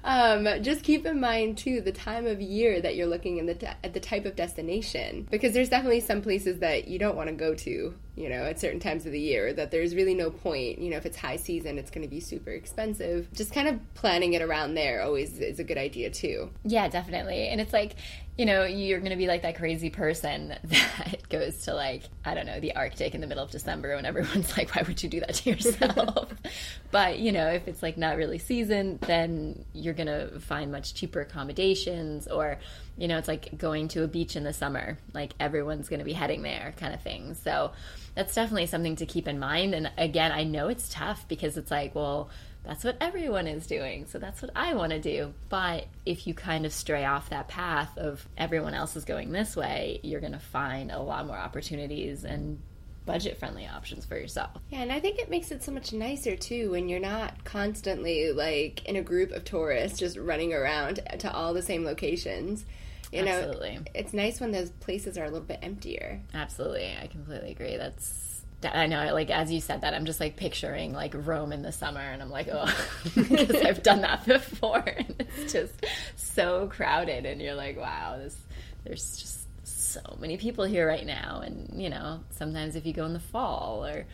Um, 0.04 0.48
just 0.62 0.84
keep 0.84 1.06
in 1.06 1.20
mind 1.20 1.58
too 1.58 1.82
the 1.82 1.92
time 1.92 2.26
of 2.26 2.42
year 2.42 2.82
that 2.82 2.96
you're 2.96 3.08
looking 3.08 3.38
in 3.38 3.46
the 3.46 3.86
at 3.86 3.94
the 3.94 4.00
type 4.00 4.26
of 4.26 4.36
destination 4.36 5.28
because 5.30 5.54
there's 5.54 5.70
definitely 5.70 6.02
some 6.02 6.22
places 6.22 6.60
that 6.60 6.88
you 6.88 7.00
don't 7.00 7.16
want 7.16 7.30
to 7.30 7.36
go 7.36 7.54
to 7.54 7.94
you 8.18 8.30
know, 8.30 8.44
at 8.46 8.60
certain 8.60 8.80
times 8.80 9.06
of 9.06 9.12
the 9.12 9.20
year, 9.20 9.54
that 9.54 9.70
there's 9.70 9.94
really 9.94 10.16
no 10.16 10.32
point, 10.32 10.80
you 10.80 10.90
know, 10.90 10.98
if 10.98 11.06
it's 11.06 11.16
high 11.16 11.36
season, 11.36 11.78
it's 11.78 11.92
going 11.92 12.02
to 12.02 12.10
be 12.10 12.20
super 12.20 12.50
expensive. 12.50 13.32
Just 13.32 13.54
kind 13.54 13.68
of 13.68 13.80
planning 13.94 14.34
it 14.34 14.42
around 14.42 14.74
there 14.74 15.04
always 15.04 15.40
is 15.40 15.60
a 15.60 15.64
good 15.64 15.78
idea 15.78 16.10
too. 16.10 16.50
Yeah, 16.66 16.88
definitely. 16.88 17.48
And 17.48 17.62
it's 17.62 17.74
like, 17.74 17.96
you 18.38 18.46
know, 18.46 18.66
you're 18.66 19.00
going 19.00 19.12
to 19.12 19.18
be 19.18 19.26
like 19.26 19.42
that 19.42 19.58
crazy 19.58 19.90
person 19.90 20.56
that 20.64 21.18
goes 21.30 21.64
to 21.64 21.74
like, 21.74 22.04
I 22.24 22.36
don't 22.36 22.46
know, 22.46 22.60
the 22.60 22.76
Arctic 22.76 23.16
in 23.16 23.22
the 23.22 23.28
middle 23.28 23.44
of 23.44 23.50
December 23.50 23.96
when 23.96 24.06
everyone's 24.06 24.56
like, 24.58 24.76
why 24.76 24.84
would 24.84 25.02
you 25.02 25.10
do 25.10 25.20
that 25.22 25.34
to 25.36 25.50
yourself? 25.50 26.34
but, 26.92 27.18
you 27.18 27.32
know, 27.32 27.48
if 27.48 27.68
it's 27.68 27.82
like 27.82 27.98
not 27.98 28.16
really 28.16 28.38
season, 28.38 29.00
then 29.08 29.66
you're 29.74 29.96
going 29.96 30.08
to 30.08 30.40
find 30.40 30.72
much 30.72 30.94
cheaper 30.94 31.22
accommodations 31.22 32.28
or 32.28 32.60
You 32.96 33.08
know, 33.08 33.18
it's 33.18 33.28
like 33.28 33.58
going 33.58 33.88
to 33.90 34.04
a 34.04 34.08
beach 34.08 34.36
in 34.36 34.44
the 34.44 34.54
summer. 34.54 35.00
Like 35.14 35.34
everyone's 35.40 35.90
going 35.90 36.00
to 36.00 36.06
be 36.06 36.14
heading 36.14 36.44
there, 36.44 36.76
kind 36.78 36.94
of 36.94 37.02
thing. 37.02 37.34
So 37.34 37.72
that's 38.14 38.36
definitely 38.36 38.68
something 38.68 38.96
to 38.98 39.06
keep 39.06 39.28
in 39.28 39.40
mind. 39.40 39.74
And 39.74 39.92
again, 39.98 40.32
I 40.32 40.44
know 40.44 40.68
it's 40.68 40.90
tough 40.90 41.28
because 41.28 41.58
it's 41.58 41.72
like, 41.72 41.96
well, 41.96 42.30
that's 42.68 42.84
what 42.84 42.98
everyone 43.00 43.48
is 43.48 43.66
doing. 43.66 44.06
So 44.08 44.20
that's 44.20 44.42
what 44.42 44.52
I 44.56 44.74
want 44.74 44.92
to 44.92 45.00
do. 45.00 45.34
But 45.48 45.88
if 46.06 46.28
you 46.28 46.34
kind 46.34 46.66
of 46.66 46.74
stray 46.74 47.06
off 47.06 47.30
that 47.30 47.48
path 47.48 47.98
of 47.98 48.28
everyone 48.38 48.74
else 48.74 48.96
is 48.98 49.06
going 49.06 49.32
this 49.32 49.56
way, 49.56 50.02
you're 50.04 50.20
going 50.20 50.34
to 50.34 50.40
find 50.40 50.92
a 50.92 51.00
lot 51.00 51.26
more 51.26 51.38
opportunities 51.38 52.26
and 52.26 52.60
budget 53.06 53.38
friendly 53.38 53.66
options 53.66 54.06
for 54.06 54.18
yourself. 54.18 54.52
Yeah, 54.70 54.82
and 54.82 54.92
I 54.92 55.00
think 55.00 55.18
it 55.18 55.30
makes 55.30 55.50
it 55.52 55.64
so 55.64 55.72
much 55.72 55.94
nicer 55.94 56.36
too 56.36 56.72
when 56.72 56.90
you're 56.90 57.00
not 57.00 57.46
constantly 57.46 58.34
like 58.34 58.84
in 58.86 58.98
a 58.98 59.02
group 59.02 59.32
of 59.32 59.46
tourists 59.46 59.98
just 59.98 60.18
running 60.18 60.54
around 60.54 61.00
to 61.20 61.32
all 61.32 61.54
the 61.54 61.62
same 61.62 61.86
locations. 61.86 62.66
You 63.14 63.24
know, 63.24 63.32
Absolutely. 63.32 63.80
it's 63.96 64.12
nice 64.12 64.42
when 64.42 64.52
those 64.52 64.70
places 64.70 65.18
are 65.18 65.24
a 65.24 65.30
little 65.30 65.48
bit 65.48 65.60
emptier. 65.62 66.20
Absolutely. 66.34 66.94
I 67.02 67.08
completely 67.08 67.52
agree. 67.52 67.78
That's 67.78 68.37
I 68.64 68.88
know, 68.88 69.14
like 69.14 69.30
as 69.30 69.52
you 69.52 69.62
said 69.62 69.82
that, 69.82 69.94
I'm 69.94 70.06
just 70.06 70.20
like 70.20 70.36
picturing 70.36 70.92
like 70.92 71.14
Rome 71.16 71.52
in 71.52 71.62
the 71.62 71.72
summer, 71.72 72.00
and 72.00 72.22
I'm 72.22 72.32
like, 72.32 72.48
oh, 72.52 72.88
because 73.16 73.62
I've 73.64 73.84
done 73.84 74.02
that 74.02 74.26
before, 74.26 74.84
and 74.86 75.16
it's 75.20 75.52
just 75.52 75.86
so 76.16 76.68
crowded, 76.68 77.26
and 77.26 77.42
you're 77.42 77.56
like, 77.56 77.78
wow, 77.78 78.18
this 78.18 78.36
there's 78.84 79.18
just 79.18 79.38
so 79.64 80.18
many 80.20 80.38
people 80.38 80.66
here 80.66 80.88
right 80.88 81.06
now, 81.06 81.42
and 81.46 81.82
you 81.82 81.90
know, 81.90 82.22
sometimes 82.32 82.76
if 82.76 82.86
you 82.86 82.94
go 82.94 83.06
in 83.06 83.14
the 83.14 83.20
fall 83.20 83.86
or 83.86 84.06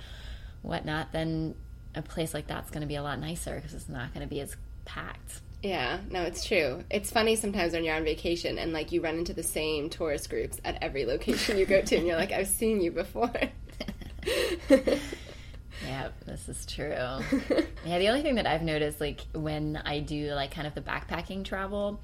whatnot, 0.61 1.13
then 1.13 1.55
a 1.95 2.01
place 2.01 2.33
like 2.33 2.47
that's 2.47 2.69
going 2.69 2.81
to 2.81 2.87
be 2.87 2.95
a 2.95 3.03
lot 3.03 3.19
nicer 3.19 3.55
because 3.55 3.73
it's 3.73 3.89
not 3.89 4.13
going 4.13 4.27
to 4.27 4.29
be 4.29 4.41
as 4.41 4.55
packed. 4.83 5.41
Yeah, 5.61 5.99
no, 6.09 6.23
it's 6.23 6.43
true. 6.43 6.83
It's 6.89 7.09
funny 7.09 7.37
sometimes 7.37 7.71
when 7.71 7.85
you're 7.85 7.95
on 7.95 8.03
vacation 8.03 8.57
and 8.57 8.73
like 8.73 8.91
you 8.91 8.99
run 9.01 9.17
into 9.17 9.33
the 9.33 9.43
same 9.43 9.89
tourist 9.89 10.29
groups 10.29 10.59
at 10.65 10.77
every 10.81 11.05
location 11.05 11.57
you 11.57 11.65
go 11.65 11.81
to, 11.81 11.95
and 11.95 12.05
you're 12.05 12.17
like, 12.17 12.33
I've 12.33 12.49
seen 12.49 12.81
you 12.81 12.91
before. 12.91 13.31
Yeah, 15.87 16.09
this 16.25 16.47
is 16.47 16.65
true. 16.65 16.91
yeah, 17.85 17.99
the 17.99 18.07
only 18.07 18.21
thing 18.21 18.35
that 18.35 18.47
I've 18.47 18.61
noticed, 18.61 19.01
like 19.01 19.21
when 19.33 19.81
I 19.85 19.99
do 19.99 20.33
like 20.33 20.51
kind 20.51 20.67
of 20.67 20.75
the 20.75 20.81
backpacking 20.81 21.43
travel 21.43 21.99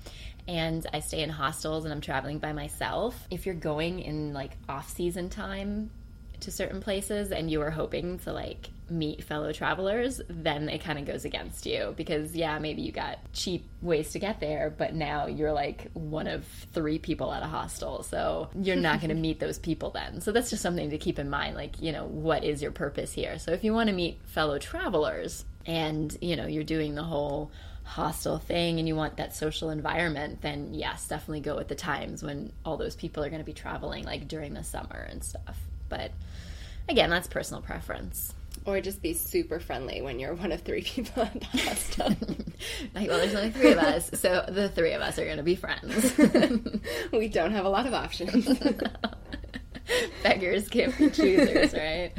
and 0.47 0.85
I 0.91 0.99
stay 0.99 1.21
in 1.21 1.29
hostels 1.29 1.85
and 1.85 1.93
I'm 1.93 2.01
traveling 2.01 2.39
by 2.39 2.51
myself, 2.51 3.27
if 3.31 3.45
you're 3.45 3.55
going 3.55 3.99
in 3.99 4.33
like 4.33 4.51
off 4.67 4.89
season 4.89 5.29
time 5.29 5.91
to 6.41 6.51
certain 6.51 6.81
places 6.81 7.31
and 7.31 7.49
you 7.49 7.61
are 7.61 7.71
hoping 7.71 8.19
to 8.19 8.33
like 8.33 8.69
meet 8.89 9.23
fellow 9.23 9.51
travelers, 9.51 10.21
then 10.29 10.69
it 10.69 10.83
kind 10.83 10.99
of 10.99 11.05
goes 11.05 11.25
against 11.25 11.65
you 11.65 11.93
because 11.95 12.35
yeah, 12.35 12.57
maybe 12.59 12.81
you 12.81 12.91
got 12.91 13.19
cheap 13.33 13.65
ways 13.81 14.11
to 14.11 14.19
get 14.19 14.39
there, 14.39 14.73
but 14.75 14.93
now 14.93 15.27
you're 15.27 15.51
like 15.51 15.89
one 15.93 16.27
of 16.27 16.45
three 16.73 16.99
people 16.99 17.31
at 17.31 17.43
a 17.43 17.47
hostel. 17.47 18.03
So 18.03 18.49
you're 18.55 18.75
not 18.75 18.99
going 18.99 19.09
to 19.15 19.15
meet 19.15 19.39
those 19.39 19.59
people 19.59 19.91
then. 19.91 20.21
So 20.21 20.31
that's 20.31 20.49
just 20.49 20.63
something 20.63 20.89
to 20.89 20.97
keep 20.97 21.19
in 21.19 21.29
mind 21.29 21.55
like, 21.55 21.81
you 21.81 21.91
know, 21.91 22.05
what 22.05 22.43
is 22.43 22.61
your 22.61 22.71
purpose 22.71 23.13
here? 23.13 23.39
So 23.39 23.51
if 23.51 23.63
you 23.63 23.73
want 23.73 23.89
to 23.89 23.95
meet 23.95 24.19
fellow 24.25 24.59
travelers 24.59 25.45
and, 25.65 26.15
you 26.21 26.35
know, 26.35 26.47
you're 26.47 26.63
doing 26.63 26.95
the 26.95 27.03
whole 27.03 27.51
hostile 27.83 28.37
thing 28.37 28.77
and 28.77 28.87
you 28.87 28.95
want 28.95 29.17
that 29.17 29.35
social 29.35 29.71
environment, 29.71 30.41
then 30.41 30.73
yes, 30.73 31.07
definitely 31.07 31.41
go 31.41 31.57
at 31.57 31.67
the 31.67 31.75
times 31.75 32.21
when 32.21 32.51
all 32.63 32.77
those 32.77 32.95
people 32.95 33.23
are 33.23 33.29
going 33.29 33.41
to 33.41 33.45
be 33.45 33.53
traveling 33.53 34.05
like 34.05 34.27
during 34.27 34.53
the 34.53 34.63
summer 34.63 35.07
and 35.09 35.23
stuff. 35.23 35.57
But 35.89 36.11
again, 36.87 37.09
that's 37.09 37.27
personal 37.27 37.61
preference. 37.61 38.33
Or 38.65 38.81
just 38.81 39.01
be 39.01 39.13
super 39.13 39.59
friendly 39.59 40.01
when 40.01 40.19
you're 40.19 40.35
one 40.35 40.51
of 40.51 40.61
three 40.61 40.81
people 40.83 41.23
at 41.23 41.39
the 41.39 41.45
hostel. 41.45 42.07
like, 42.95 43.09
well, 43.09 43.17
there's 43.17 43.35
only 43.35 43.51
three 43.51 43.71
of 43.71 43.79
us, 43.79 44.09
so 44.13 44.45
the 44.47 44.69
three 44.69 44.93
of 44.93 45.01
us 45.01 45.17
are 45.17 45.25
going 45.25 45.37
to 45.37 45.43
be 45.43 45.55
friends. 45.55 46.17
we 47.11 47.27
don't 47.27 47.51
have 47.51 47.65
a 47.65 47.69
lot 47.69 47.87
of 47.87 47.93
options. 47.93 48.47
Beggars 50.23 50.69
can't 50.69 50.95
be 50.97 51.09
choosers, 51.09 51.73
right? 51.73 52.11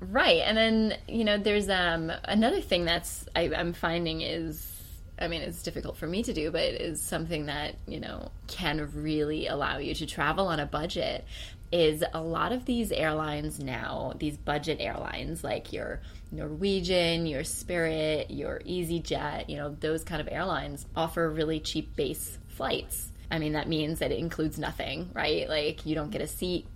right, 0.00 0.42
and 0.44 0.56
then 0.56 0.96
you 1.08 1.24
know, 1.24 1.38
there's 1.38 1.68
um 1.68 2.12
another 2.24 2.60
thing 2.60 2.84
that's 2.84 3.26
I, 3.34 3.52
I'm 3.54 3.72
finding 3.72 4.20
is 4.20 4.71
I 5.18 5.28
mean, 5.28 5.42
it's 5.42 5.62
difficult 5.62 5.96
for 5.96 6.06
me 6.06 6.22
to 6.22 6.32
do, 6.32 6.50
but 6.50 6.62
it 6.62 6.80
is 6.80 7.00
something 7.00 7.46
that, 7.46 7.76
you 7.86 8.00
know, 8.00 8.30
can 8.48 8.90
really 8.94 9.46
allow 9.46 9.78
you 9.78 9.94
to 9.94 10.06
travel 10.06 10.48
on 10.48 10.58
a 10.58 10.66
budget. 10.66 11.24
Is 11.70 12.04
a 12.12 12.20
lot 12.20 12.52
of 12.52 12.66
these 12.66 12.92
airlines 12.92 13.58
now, 13.58 14.12
these 14.18 14.36
budget 14.36 14.78
airlines 14.80 15.42
like 15.42 15.72
your 15.72 16.02
Norwegian, 16.30 17.24
your 17.24 17.44
Spirit, 17.44 18.30
your 18.30 18.60
EasyJet, 18.66 19.48
you 19.48 19.56
know, 19.56 19.74
those 19.80 20.04
kind 20.04 20.20
of 20.20 20.28
airlines 20.30 20.84
offer 20.94 21.30
really 21.30 21.60
cheap 21.60 21.96
base 21.96 22.38
flights. 22.48 23.10
I 23.30 23.38
mean, 23.38 23.54
that 23.54 23.68
means 23.68 24.00
that 24.00 24.12
it 24.12 24.18
includes 24.18 24.58
nothing, 24.58 25.08
right? 25.14 25.48
Like, 25.48 25.86
you 25.86 25.94
don't 25.94 26.10
get 26.10 26.20
a 26.20 26.26
seat, 26.26 26.66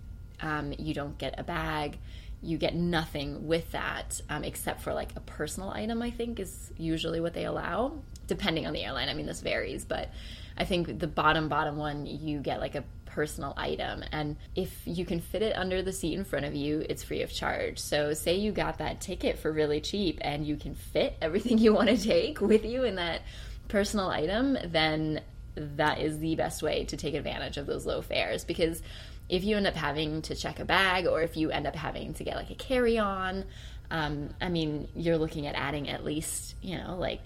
um, 0.41 0.73
you 0.79 0.95
don't 0.95 1.15
get 1.19 1.39
a 1.39 1.43
bag, 1.43 1.99
you 2.41 2.57
get 2.57 2.75
nothing 2.75 3.47
with 3.47 3.71
that 3.73 4.19
um, 4.29 4.43
except 4.43 4.81
for 4.81 4.93
like 4.93 5.09
a 5.15 5.19
personal 5.19 5.69
item, 5.69 6.01
I 6.01 6.09
think 6.09 6.39
is 6.39 6.71
usually 6.77 7.19
what 7.19 7.33
they 7.33 7.45
allow, 7.45 7.99
depending 8.27 8.67
on 8.67 8.73
the 8.73 8.83
airline. 8.83 9.09
I 9.09 9.13
mean, 9.13 9.25
this 9.25 9.41
varies, 9.41 9.85
but 9.85 10.09
I 10.57 10.65
think 10.65 10.99
the 10.99 11.07
bottom, 11.07 11.49
bottom 11.49 11.77
one, 11.77 12.05
you 12.05 12.39
get 12.39 12.59
like 12.59 12.75
a 12.75 12.83
personal 13.05 13.53
item. 13.57 14.03
And 14.11 14.37
if 14.55 14.81
you 14.85 15.05
can 15.05 15.19
fit 15.19 15.41
it 15.41 15.57
under 15.57 15.81
the 15.81 15.91
seat 15.91 16.13
in 16.13 16.23
front 16.23 16.45
of 16.45 16.53
you, 16.53 16.85
it's 16.87 17.03
free 17.03 17.21
of 17.23 17.31
charge. 17.31 17.79
So, 17.79 18.13
say 18.13 18.35
you 18.35 18.51
got 18.51 18.77
that 18.77 19.01
ticket 19.01 19.39
for 19.39 19.51
really 19.51 19.81
cheap 19.81 20.19
and 20.21 20.45
you 20.45 20.55
can 20.55 20.75
fit 20.75 21.17
everything 21.21 21.57
you 21.59 21.73
want 21.73 21.89
to 21.89 21.97
take 21.97 22.41
with 22.41 22.65
you 22.65 22.83
in 22.83 22.95
that 22.95 23.21
personal 23.67 24.09
item, 24.09 24.57
then 24.65 25.21
that 25.55 25.99
is 25.99 26.19
the 26.19 26.35
best 26.35 26.61
way 26.61 26.85
to 26.85 26.97
take 26.97 27.15
advantage 27.15 27.57
of 27.57 27.65
those 27.65 27.85
low 27.85 28.01
fares 28.01 28.43
because 28.43 28.81
if 29.29 29.43
you 29.43 29.57
end 29.57 29.67
up 29.67 29.73
having 29.73 30.21
to 30.21 30.35
check 30.35 30.59
a 30.59 30.65
bag 30.65 31.07
or 31.07 31.21
if 31.21 31.35
you 31.35 31.49
end 31.49 31.67
up 31.67 31.75
having 31.75 32.13
to 32.13 32.23
get 32.23 32.35
like 32.35 32.51
a 32.51 32.55
carry 32.55 32.97
on, 32.97 33.43
um, 33.91 34.29
I 34.39 34.49
mean, 34.49 34.87
you're 34.95 35.17
looking 35.17 35.47
at 35.47 35.55
adding 35.55 35.89
at 35.89 36.03
least, 36.05 36.55
you 36.61 36.77
know, 36.77 36.95
like 36.97 37.21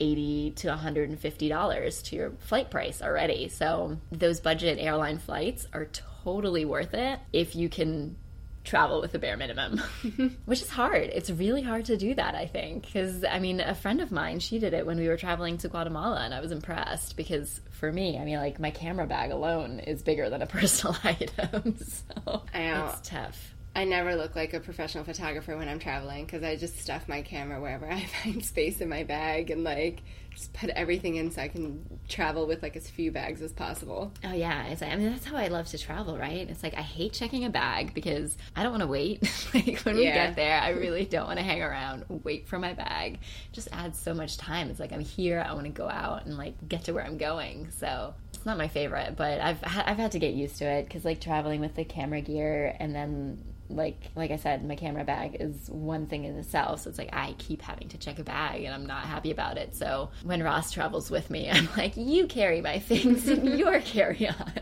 80 0.00 0.52
to 0.56 0.68
150 0.68 1.48
dollars 1.48 2.02
to 2.02 2.16
your 2.16 2.30
flight 2.40 2.70
price 2.70 3.02
already. 3.02 3.48
So 3.48 3.98
those 4.10 4.40
budget 4.40 4.78
airline 4.80 5.18
flights 5.18 5.66
are 5.72 5.86
totally 6.24 6.64
worth 6.64 6.94
it 6.94 7.20
if 7.32 7.54
you 7.54 7.68
can 7.68 8.16
travel 8.62 9.00
with 9.00 9.12
the 9.12 9.18
bare 9.18 9.36
minimum, 9.36 9.78
which 10.44 10.60
is 10.60 10.68
hard. 10.68 11.04
It's 11.04 11.30
really 11.30 11.62
hard 11.62 11.86
to 11.86 11.96
do 11.96 12.14
that, 12.14 12.34
I 12.34 12.46
think. 12.46 12.84
Because, 12.86 13.24
I 13.24 13.38
mean, 13.38 13.60
a 13.60 13.74
friend 13.74 14.00
of 14.00 14.12
mine, 14.12 14.38
she 14.38 14.58
did 14.58 14.74
it 14.74 14.84
when 14.86 14.98
we 14.98 15.08
were 15.08 15.16
traveling 15.16 15.56
to 15.58 15.68
Guatemala, 15.68 16.20
and 16.20 16.34
I 16.34 16.40
was 16.40 16.52
impressed 16.52 17.16
because 17.16 17.60
for 17.70 17.90
me, 17.90 18.18
I 18.18 18.24
mean, 18.24 18.36
like, 18.36 18.60
my 18.60 18.70
camera 18.70 19.06
bag 19.06 19.30
alone 19.30 19.80
is 19.80 20.02
bigger 20.02 20.28
than 20.28 20.42
a 20.42 20.46
personal 20.58 20.96
item. 21.02 21.78
so 21.78 22.42
it's 22.54 23.08
tough. 23.08 23.54
I 23.74 23.84
never 23.84 24.16
look 24.16 24.34
like 24.34 24.52
a 24.52 24.60
professional 24.60 25.04
photographer 25.04 25.56
when 25.56 25.68
I'm 25.68 25.78
traveling 25.78 26.24
because 26.24 26.42
I 26.42 26.56
just 26.56 26.80
stuff 26.80 27.08
my 27.08 27.22
camera 27.22 27.60
wherever 27.60 27.86
I 27.90 28.04
find 28.04 28.44
space 28.44 28.80
in 28.80 28.88
my 28.88 29.04
bag 29.04 29.50
and 29.50 29.64
like 29.64 30.02
just 30.30 30.52
put 30.52 30.70
everything 30.70 31.16
in 31.16 31.30
so 31.30 31.42
I 31.42 31.48
can 31.48 31.98
travel 32.08 32.46
with 32.46 32.62
like 32.62 32.76
as 32.76 32.88
few 32.88 33.10
bags 33.10 33.42
as 33.42 33.52
possible. 33.52 34.12
Oh 34.24 34.32
yeah, 34.32 34.66
it's 34.66 34.80
like, 34.80 34.92
I 34.92 34.96
mean 34.96 35.10
that's 35.10 35.24
how 35.24 35.36
I 35.36 35.48
love 35.48 35.66
to 35.68 35.78
travel, 35.78 36.16
right? 36.16 36.48
It's 36.48 36.62
like 36.62 36.74
I 36.74 36.82
hate 36.82 37.12
checking 37.12 37.44
a 37.44 37.50
bag 37.50 37.94
because 37.94 38.36
I 38.56 38.62
don't 38.62 38.72
want 38.72 38.82
to 38.82 38.86
wait. 38.86 39.22
like 39.54 39.80
when 39.80 39.96
we 39.96 40.04
get 40.04 40.36
there, 40.36 40.60
I 40.60 40.70
really 40.70 41.04
don't 41.04 41.26
want 41.26 41.38
to 41.38 41.44
hang 41.44 41.62
around, 41.62 42.04
wait 42.24 42.48
for 42.48 42.58
my 42.58 42.72
bag. 42.72 43.14
It 43.14 43.52
just 43.52 43.68
adds 43.72 43.98
so 43.98 44.14
much 44.14 44.36
time. 44.36 44.70
It's 44.70 44.80
like 44.80 44.92
I'm 44.92 45.00
here, 45.00 45.44
I 45.46 45.52
want 45.52 45.66
to 45.66 45.72
go 45.72 45.88
out 45.88 46.26
and 46.26 46.36
like 46.36 46.54
get 46.68 46.84
to 46.84 46.92
where 46.92 47.04
I'm 47.04 47.18
going. 47.18 47.70
So 47.70 48.14
it's 48.32 48.46
not 48.46 48.56
my 48.56 48.68
favorite, 48.68 49.16
but 49.16 49.40
I've 49.40 49.58
I've 49.64 49.96
had 49.96 50.12
to 50.12 50.18
get 50.18 50.34
used 50.34 50.56
to 50.58 50.64
it 50.64 50.86
because 50.86 51.04
like 51.04 51.20
traveling 51.20 51.60
with 51.60 51.74
the 51.74 51.84
camera 51.84 52.20
gear 52.20 52.74
and 52.78 52.94
then 52.94 53.44
like 53.70 54.10
like 54.16 54.30
I 54.30 54.36
said, 54.36 54.64
my 54.66 54.76
camera 54.76 55.04
bag 55.04 55.36
is 55.40 55.68
one 55.70 56.06
thing 56.06 56.24
in 56.24 56.36
itself. 56.36 56.80
So 56.80 56.90
it's 56.90 56.98
like 56.98 57.10
I 57.12 57.34
keep 57.38 57.62
having 57.62 57.88
to 57.88 57.98
check 57.98 58.18
a 58.18 58.24
bag 58.24 58.64
and 58.64 58.74
I'm 58.74 58.86
not 58.86 59.04
happy 59.04 59.30
about 59.30 59.56
it. 59.56 59.74
So 59.74 60.10
when 60.22 60.42
Ross 60.42 60.72
travels 60.72 61.10
with 61.10 61.30
me, 61.30 61.50
I'm 61.50 61.68
like, 61.76 61.96
you 61.96 62.26
carry 62.26 62.60
my 62.60 62.78
things 62.78 63.28
in 63.28 63.46
your 63.58 63.80
carry 63.80 64.28
on. 64.28 64.52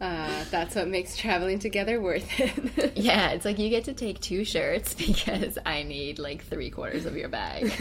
Uh, 0.00 0.44
that's 0.50 0.76
what 0.76 0.86
makes 0.86 1.16
traveling 1.16 1.58
together 1.58 2.00
worth 2.00 2.28
it. 2.38 2.92
yeah, 2.96 3.30
it's 3.30 3.44
like 3.44 3.58
you 3.58 3.68
get 3.68 3.84
to 3.84 3.92
take 3.92 4.20
two 4.20 4.44
shirts 4.44 4.94
because 5.06 5.58
I 5.66 5.82
need 5.82 6.18
like 6.18 6.44
three 6.44 6.70
quarters 6.70 7.04
of 7.04 7.16
your 7.16 7.28
bag. 7.28 7.72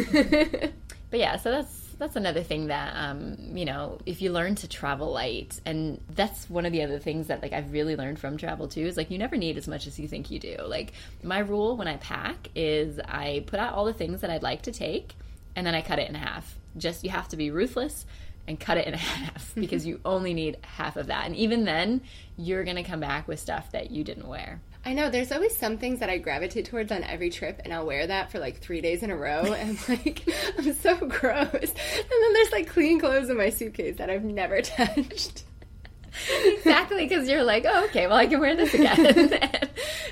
but 1.12 1.20
yeah, 1.20 1.38
so 1.38 1.51
that's 1.51 1.88
that's 2.00 2.15
another 2.15 2.44
thing 2.44 2.67
that 2.67 2.94
um, 2.96 3.36
you 3.56 3.65
know 3.65 3.98
if 4.06 4.22
you 4.22 4.32
learn 4.32 4.56
to 4.56 4.67
travel 4.67 5.12
light 5.12 5.60
and 5.65 6.00
that's 6.13 6.50
one 6.50 6.65
of 6.65 6.72
the 6.72 6.84
other 6.84 7.00
things 7.00 7.27
that 7.27 7.41
like 7.41 7.53
i've 7.53 7.72
really 7.72 7.96
learned 7.96 8.20
from 8.20 8.38
travel 8.38 8.67
too 8.67 8.82
is 8.82 8.98
like 8.98 9.10
you 9.10 9.17
never 9.17 9.36
need 9.36 9.58
as 9.58 9.67
much 9.67 9.88
as 9.88 10.00
you 10.00 10.08
think 10.08 10.29
you 10.29 10.39
do 10.39 10.56
like 10.67 10.94
my 11.24 11.39
rule 11.39 11.75
when 11.75 11.88
i 11.88 11.98
pack 11.98 12.50
is 12.56 13.00
i 13.08 13.44
put 13.48 13.60
out 13.60 13.74
all 13.74 13.86
the 13.86 13.94
things 13.94 14.22
that 14.22 14.29
i'd 14.29 14.44
like 14.44 14.62
to 14.62 14.72
take 14.72 15.15
and 15.58 15.68
then 15.68 15.76
i 15.76 15.82
cut 15.82 16.00
it 16.00 16.08
in 16.08 16.16
half 16.16 16.58
just 16.78 17.04
you 17.04 17.10
have 17.10 17.28
to 17.28 17.36
be 17.36 17.52
ruthless 17.52 18.06
and 18.48 18.60
cut 18.60 18.78
it 18.78 18.88
in 18.88 18.94
half 18.94 19.54
because 19.56 19.86
you 19.86 20.00
only 20.06 20.34
need 20.34 20.58
half 20.62 20.96
of 20.96 21.08
that 21.08 21.26
and 21.26 21.36
even 21.36 21.66
then 21.66 22.02
you're 22.38 22.64
going 22.64 22.78
to 22.78 22.84
come 22.84 23.00
back 23.00 23.28
with 23.28 23.40
stuff 23.40 23.72
that 23.72 23.92
you 23.92 24.04
didn't 24.04 24.28
wear 24.28 24.62
I 24.86 24.94
know 24.94 25.10
there's 25.10 25.34
always 25.34 25.58
some 25.58 25.78
things 25.78 26.00
that 26.00 26.10
I 26.10 26.18
gravitate 26.18 26.64
towards 26.64 26.94
on 26.94 27.04
every 27.04 27.30
trip, 27.30 27.62
and 27.66 27.74
I'll 27.74 27.86
wear 27.86 28.08
that 28.08 28.32
for 28.32 28.40
like 28.40 28.62
three 28.62 28.80
days 28.80 29.04
in 29.04 29.12
a 29.12 29.18
row, 29.18 29.42
and 29.54 29.78
like 29.90 30.24
I'm 30.58 30.74
so 30.76 30.96
gross. 30.96 31.52
And 31.52 32.10
then 32.10 32.34
there's 32.34 32.52
like 32.54 32.70
clean 32.70 32.98
clothes 32.98 33.30
in 33.30 33.36
my 33.36 33.50
suitcase 33.50 33.98
that 33.98 34.10
I've 34.10 34.24
never 34.24 34.62
touched. 34.62 35.44
exactly 36.46 37.06
because 37.06 37.28
you're 37.28 37.44
like 37.44 37.66
oh 37.68 37.86
okay 37.86 38.08
well 38.08 38.16
i 38.16 38.26
can 38.26 38.40
wear 38.40 38.56
this 38.56 38.74
again 38.74 39.66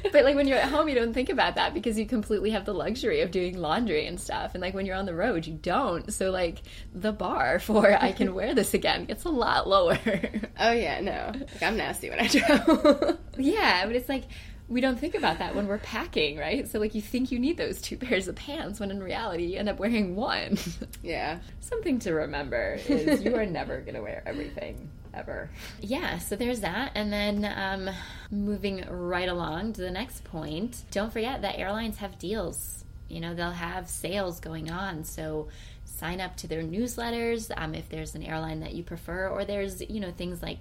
but 0.12 0.24
like 0.24 0.36
when 0.36 0.48
you're 0.48 0.58
at 0.58 0.70
home 0.70 0.88
you 0.88 0.96
don't 0.96 1.14
think 1.14 1.30
about 1.30 1.56
that 1.56 1.74
because 1.74 1.98
you 1.98 2.06
completely 2.06 2.52
have 2.52 2.66
the 2.66 2.74
luxury 2.74 3.22
of 3.22 3.32
doing 3.32 3.58
laundry 3.58 4.06
and 4.06 4.20
stuff 4.20 4.54
and 4.54 4.62
like 4.62 4.74
when 4.74 4.86
you're 4.86 4.96
on 4.96 5.06
the 5.06 5.16
road 5.16 5.46
you 5.46 5.54
don't 5.54 6.14
so 6.14 6.32
like 6.32 6.62
the 6.94 7.12
bar 7.12 7.60
for 7.66 7.92
i 8.02 8.12
can 8.12 8.34
wear 8.34 8.54
this 8.54 8.74
again 8.74 9.06
gets 9.06 9.26
a 9.26 9.30
lot 9.30 9.68
lower 9.68 9.98
oh 10.60 10.72
yeah 10.72 11.00
no 11.02 11.32
like, 11.34 11.64
i'm 11.64 11.78
nasty 11.78 12.10
when 12.10 12.20
i 12.20 12.28
travel 12.28 13.18
yeah 13.38 13.86
but 13.86 13.96
it's 13.96 14.10
like 14.10 14.26
we 14.68 14.82
don't 14.82 15.00
think 15.00 15.14
about 15.14 15.38
that 15.40 15.56
when 15.56 15.68
we're 15.68 15.78
packing, 15.78 16.38
right? 16.38 16.68
So 16.68 16.80
like 16.80 16.96
you 16.96 17.02
think 17.02 17.32
you 17.32 17.38
need 17.38 17.58
those 17.58 17.80
two 17.82 17.98
pairs 17.98 18.28
of 18.28 18.36
pants 18.36 18.80
when 18.80 18.90
in 18.90 19.02
reality 19.02 19.46
you 19.46 19.60
end 19.60 19.70
up 19.70 19.80
wearing 19.80 20.16
one. 20.16 20.58
Yeah. 21.04 21.40
Something 21.60 22.00
to 22.00 22.14
remember 22.14 22.80
is 22.88 23.24
you 23.24 23.36
are 23.36 23.46
never 23.46 23.82
going 23.82 23.94
to 23.94 24.02
wear 24.02 24.24
everything 24.26 24.90
ever. 25.16 25.50
Yeah, 25.80 26.20
so 26.20 26.36
there's 26.36 26.62
that. 26.62 26.92
And 26.96 27.12
then 27.12 27.46
um, 27.56 27.90
moving 28.32 28.86
right 28.90 29.30
along 29.30 29.74
to 29.74 29.82
the 29.82 29.92
next 29.92 30.24
point, 30.24 30.84
don't 30.92 31.12
forget 31.12 31.42
that 31.42 31.58
airlines 31.58 31.98
have 31.98 32.20
deals. 32.20 32.84
You 33.08 33.20
know, 33.20 33.34
they'll 33.34 33.52
have 33.52 33.88
sales 33.88 34.40
going 34.40 34.72
on. 34.72 35.04
So 35.04 35.48
sign 35.84 36.20
up 36.20 36.36
to 36.38 36.48
their 36.48 36.64
newsletters 36.64 37.52
um, 37.56 37.76
if 37.76 37.88
there's 37.90 38.16
an 38.16 38.24
airline 38.24 38.60
that 38.62 38.74
you 38.74 38.84
prefer, 38.84 39.28
or 39.28 39.46
there's, 39.46 39.82
you 39.90 40.00
know, 40.00 40.12
things 40.12 40.42
like 40.42 40.60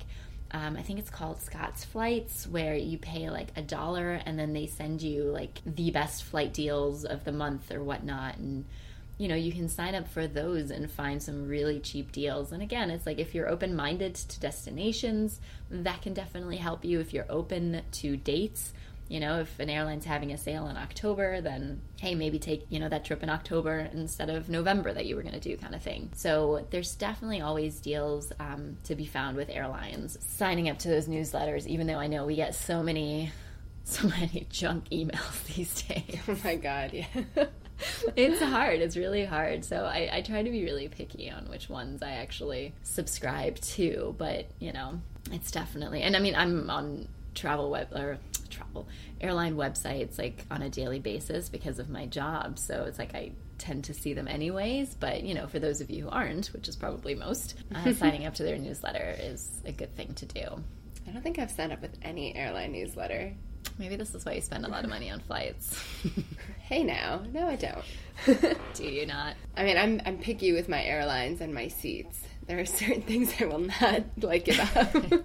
um, 0.54 0.76
I 0.76 0.82
think 0.82 1.00
it's 1.00 1.10
called 1.10 1.42
Scott's 1.42 1.84
Flights, 1.84 2.46
where 2.46 2.76
you 2.76 2.96
pay 2.96 3.28
like 3.28 3.48
a 3.56 3.62
dollar 3.62 4.20
and 4.24 4.38
then 4.38 4.52
they 4.52 4.68
send 4.68 5.02
you 5.02 5.24
like 5.24 5.60
the 5.66 5.90
best 5.90 6.22
flight 6.22 6.54
deals 6.54 7.04
of 7.04 7.24
the 7.24 7.32
month 7.32 7.72
or 7.72 7.82
whatnot. 7.82 8.36
And 8.36 8.64
you 9.16 9.28
know, 9.28 9.34
you 9.36 9.52
can 9.52 9.68
sign 9.68 9.94
up 9.94 10.08
for 10.08 10.26
those 10.26 10.70
and 10.70 10.90
find 10.90 11.22
some 11.22 11.46
really 11.46 11.78
cheap 11.78 12.10
deals. 12.10 12.52
And 12.52 12.62
again, 12.62 12.90
it's 12.90 13.06
like 13.06 13.18
if 13.18 13.34
you're 13.34 13.48
open 13.48 13.76
minded 13.76 14.14
to 14.16 14.40
destinations, 14.40 15.40
that 15.70 16.02
can 16.02 16.14
definitely 16.14 16.56
help 16.56 16.84
you. 16.84 17.00
If 17.00 17.12
you're 17.12 17.30
open 17.30 17.82
to 17.92 18.16
dates, 18.16 18.72
you 19.08 19.20
know, 19.20 19.40
if 19.40 19.60
an 19.60 19.68
airline's 19.68 20.04
having 20.04 20.32
a 20.32 20.38
sale 20.38 20.66
in 20.66 20.76
October, 20.76 21.40
then 21.40 21.80
hey, 22.00 22.14
maybe 22.14 22.38
take, 22.38 22.66
you 22.70 22.80
know, 22.80 22.88
that 22.88 23.04
trip 23.04 23.22
in 23.22 23.28
October 23.28 23.88
instead 23.92 24.30
of 24.30 24.48
November 24.48 24.92
that 24.92 25.06
you 25.06 25.14
were 25.14 25.22
going 25.22 25.34
to 25.34 25.40
do, 25.40 25.56
kind 25.56 25.74
of 25.74 25.82
thing. 25.82 26.10
So 26.14 26.66
there's 26.70 26.96
definitely 26.96 27.40
always 27.40 27.80
deals 27.80 28.32
um, 28.40 28.78
to 28.84 28.94
be 28.94 29.06
found 29.06 29.36
with 29.36 29.50
airlines. 29.50 30.18
Signing 30.20 30.68
up 30.68 30.78
to 30.80 30.88
those 30.88 31.06
newsletters, 31.06 31.66
even 31.66 31.86
though 31.86 31.98
I 31.98 32.06
know 32.06 32.24
we 32.24 32.34
get 32.34 32.54
so 32.54 32.82
many, 32.82 33.30
so 33.84 34.08
many 34.08 34.46
junk 34.50 34.88
emails 34.90 35.44
these 35.54 35.82
days. 35.82 36.20
Oh 36.26 36.36
my 36.42 36.56
God, 36.56 36.92
yeah. 36.92 37.06
it's 38.16 38.40
hard. 38.40 38.80
It's 38.80 38.96
really 38.96 39.24
hard. 39.24 39.64
So 39.64 39.84
I, 39.84 40.08
I 40.12 40.22
try 40.22 40.42
to 40.42 40.50
be 40.50 40.64
really 40.64 40.88
picky 40.88 41.30
on 41.30 41.48
which 41.48 41.68
ones 41.68 42.02
I 42.02 42.12
actually 42.12 42.74
subscribe 42.82 43.56
to. 43.60 44.14
But, 44.18 44.46
you 44.58 44.72
know, 44.72 45.00
it's 45.32 45.50
definitely, 45.50 46.02
and 46.02 46.16
I 46.16 46.20
mean, 46.20 46.34
I'm 46.34 46.70
on 46.70 47.08
travel 47.34 47.70
web 47.70 47.92
or 47.92 48.18
travel 48.48 48.86
airline 49.20 49.56
websites 49.56 50.18
like 50.18 50.44
on 50.50 50.62
a 50.62 50.68
daily 50.68 51.00
basis 51.00 51.48
because 51.48 51.78
of 51.78 51.88
my 51.88 52.06
job. 52.06 52.58
So 52.58 52.84
it's 52.84 52.98
like 52.98 53.14
I 53.14 53.32
tend 53.58 53.84
to 53.84 53.94
see 53.94 54.14
them 54.14 54.28
anyways. 54.28 54.94
But 54.94 55.22
you 55.24 55.34
know, 55.34 55.46
for 55.46 55.58
those 55.58 55.80
of 55.80 55.90
you 55.90 56.04
who 56.04 56.10
aren't, 56.10 56.46
which 56.48 56.68
is 56.68 56.76
probably 56.76 57.14
most, 57.14 57.54
uh, 57.74 57.92
signing 57.94 58.26
up 58.26 58.34
to 58.34 58.42
their 58.42 58.58
newsletter 58.58 59.16
is 59.18 59.48
a 59.64 59.72
good 59.72 59.94
thing 59.96 60.14
to 60.14 60.26
do. 60.26 60.62
I 61.06 61.10
don't 61.10 61.22
think 61.22 61.38
I've 61.38 61.50
signed 61.50 61.72
up 61.72 61.82
with 61.82 61.96
any 62.02 62.34
airline 62.34 62.72
newsletter. 62.72 63.34
Maybe 63.78 63.96
this 63.96 64.14
is 64.14 64.24
why 64.24 64.32
you 64.32 64.40
spend 64.40 64.64
a 64.64 64.68
lot 64.68 64.84
of 64.84 64.90
money 64.90 65.10
on 65.10 65.20
flights. 65.20 65.78
hey 66.60 66.84
now, 66.84 67.22
no, 67.32 67.48
I 67.48 67.56
don't. 67.56 68.56
do 68.74 68.84
you 68.84 69.06
not? 69.06 69.34
I 69.56 69.64
mean, 69.64 69.76
I'm 69.76 70.00
I'm 70.06 70.18
picky 70.18 70.52
with 70.52 70.68
my 70.68 70.82
airlines 70.82 71.40
and 71.40 71.52
my 71.52 71.68
seats. 71.68 72.20
There 72.46 72.58
are 72.60 72.64
certain 72.66 73.02
things 73.02 73.34
I 73.40 73.46
will 73.46 73.58
not 73.58 74.04
like 74.20 74.44
give 74.44 74.60
up 74.60 75.24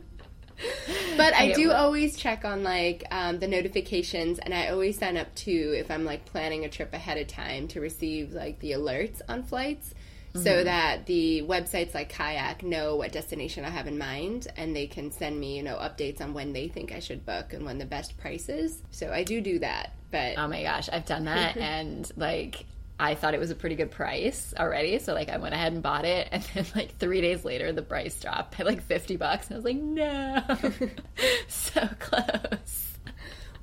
but 1.18 1.34
I 1.34 1.51
do 1.51 1.72
always 1.72 2.18
check 2.18 2.46
on 2.46 2.63
like 2.63 3.03
um, 3.12 3.39
the 3.39 3.48
notifications, 3.48 4.39
and 4.39 4.53
I 4.53 4.70
always 4.70 4.98
sign 4.98 5.18
up 5.18 5.34
too 5.36 5.74
if 5.75 5.91
I'm 5.91 6.06
like 6.06 6.25
planning 6.25 6.65
a 6.65 6.70
trip 6.70 6.94
ahead 6.94 7.18
of 7.18 7.27
time 7.27 7.68
to 7.70 7.82
receive 7.82 8.32
like 8.32 8.60
the 8.60 8.72
alerts 8.72 9.22
on 9.27 9.44
flights. 9.44 9.94
Mm-hmm. 10.29 10.43
So 10.43 10.63
that 10.63 11.05
the 11.07 11.41
websites 11.41 11.93
like 11.93 12.09
Kayak 12.09 12.63
know 12.63 12.95
what 12.95 13.12
destination 13.12 13.65
I 13.65 13.69
have 13.69 13.88
in 13.88 13.97
mind, 13.97 14.47
and 14.58 14.75
they 14.75 14.86
can 14.86 15.12
send 15.12 15.39
me, 15.39 15.58
you 15.58 15.63
know, 15.63 15.75
updates 15.75 16.21
on 16.21 16.34
when 16.34 16.54
they 16.54 16.67
think 16.67 16.91
I 16.91 16.99
should 16.99 17.25
book 17.25 17.54
and 17.54 17.65
when 17.65 17.80
the 17.80 17.86
best 17.86 18.17
price 18.17 18.47
is. 18.47 18.82
So 18.91 19.12
I 19.12 19.23
do 19.23 19.41
do 19.41 19.60
that. 19.60 19.93
But 20.12 20.38
oh 20.38 20.47
my 20.47 20.63
gosh, 20.63 20.89
I've 20.91 21.06
done 21.06 21.25
that, 21.25 21.58
and 21.58 22.10
like 22.15 22.65
I 22.99 23.15
thought 23.15 23.34
it 23.34 23.39
was 23.39 23.49
a 23.49 23.56
pretty 23.56 23.75
good 23.75 23.91
price 23.91 24.54
already. 24.60 24.99
So 24.99 25.13
like 25.13 25.30
I 25.30 25.38
went 25.38 25.54
ahead 25.54 25.71
and 25.73 25.82
bought 25.82 26.06
it 26.06 26.27
and 26.32 26.43
then 26.54 26.65
like 26.75 26.97
three 26.97 27.21
days 27.21 27.45
later 27.45 27.71
the 27.71 27.82
price 27.82 28.19
dropped 28.19 28.58
by 28.58 28.65
like 28.65 28.82
fifty 28.82 29.15
bucks 29.15 29.47
and 29.47 29.56
I 29.56 29.58
was 29.58 29.65
like, 29.65 29.77
no 29.77 30.43
so 31.47 31.89
close. 31.99 32.88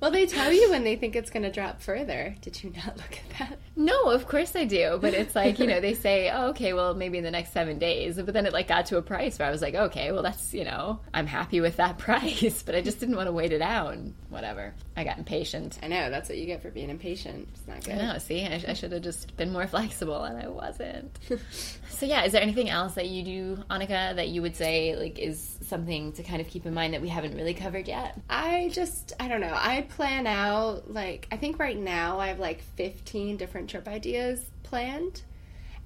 Well, 0.01 0.11
they 0.11 0.27
tell 0.27 0.53
you 0.53 0.71
when 0.71 0.85
they 0.85 0.97
think 0.97 1.17
it's 1.17 1.31
going 1.31 1.45
to 1.45 1.51
drop 1.51 1.81
further. 1.81 2.35
Did 2.43 2.63
you 2.63 2.73
not 2.77 2.97
look 2.97 3.19
at 3.19 3.39
that? 3.39 3.59
No, 3.77 4.11
of 4.11 4.29
course 4.29 4.55
I 4.55 4.65
do. 4.65 4.99
But 5.01 5.15
it's 5.15 5.35
like, 5.35 5.59
you 5.59 5.67
know, 5.67 5.81
they 5.81 5.95
say, 5.95 6.31
oh, 6.35 6.49
okay, 6.49 6.73
well, 6.73 6.95
maybe 6.95 7.19
in 7.19 7.25
the 7.25 7.31
next 7.31 7.53
seven 7.53 7.79
days. 7.79 8.17
But 8.17 8.35
then 8.35 8.47
it 8.47 8.53
like 8.53 8.69
got 8.69 8.87
to 8.87 8.99
a 8.99 9.03
price 9.03 9.39
where 9.39 9.49
I 9.49 9.51
was 9.51 9.63
like, 9.63 9.75
okay, 9.75 10.13
well, 10.13 10.23
that's, 10.23 10.53
you 10.53 10.65
know, 10.65 11.01
I'm 11.15 11.27
happy 11.27 11.61
with 11.61 11.77
that 11.77 11.99
price. 12.07 12.63
But 12.63 12.75
I 12.75 12.83
just 12.83 13.01
didn't 13.01 13.17
want 13.17 13.29
to 13.29 13.33
wait 13.33 13.53
it 13.53 13.63
out 13.63 13.95
and 13.95 14.15
whatever. 14.29 14.75
I 14.97 15.05
got 15.05 15.19
impatient. 15.19 15.79
I 15.83 15.89
know. 15.89 16.11
That's 16.11 16.29
what 16.29 16.39
you 16.39 16.47
get 16.47 16.63
for 16.63 16.71
being 16.71 16.91
impatient. 16.91 17.49
It's 17.55 17.67
not 17.67 17.85
good. 17.85 17.95
I 17.95 18.13
know. 18.13 18.19
See, 18.19 18.45
I, 18.45 18.63
I 18.69 18.73
should 18.75 18.93
have 18.93 19.03
just 19.03 19.37
been 19.37 19.53
more 19.53 19.67
flexible 19.67 20.25
and 20.25 20.39
I 20.39 20.49
wasn't. 20.49 21.19
so, 21.89 22.07
yeah, 22.07 22.25
is 22.25 22.33
there 22.33 22.43
anything 22.43 22.69
else 22.69 22.95
that 22.95 23.09
you 23.09 23.23
do, 23.23 23.65
Annika, 23.71 24.15
that 24.17 24.29
you 24.29 24.43
would 24.43 24.57
say 24.57 24.97
like 24.97 25.19
is 25.19 25.59
something 25.63 26.13
to 26.13 26.23
kind 26.23 26.41
of 26.41 26.49
keep 26.49 26.67
in 26.67 26.75
mind 26.75 26.95
that 26.95 27.03
we 27.03 27.09
haven't 27.09 27.35
really 27.35 27.55
covered 27.55 27.89
yet? 27.89 28.19
I 28.29 28.71
just, 28.73 29.13
I 29.21 29.29
don't 29.29 29.41
know. 29.41 29.55
I 29.55 29.86
plan 29.89 30.27
out 30.27 30.93
like 30.93 31.29
I 31.31 31.37
think 31.37 31.59
right 31.59 31.77
now 31.77 32.19
I 32.19 32.29
have 32.29 32.39
like 32.39 32.63
15 32.77 33.37
different 33.37 33.71
trip 33.71 33.89
ideas 33.89 34.41
planned. 34.63 35.23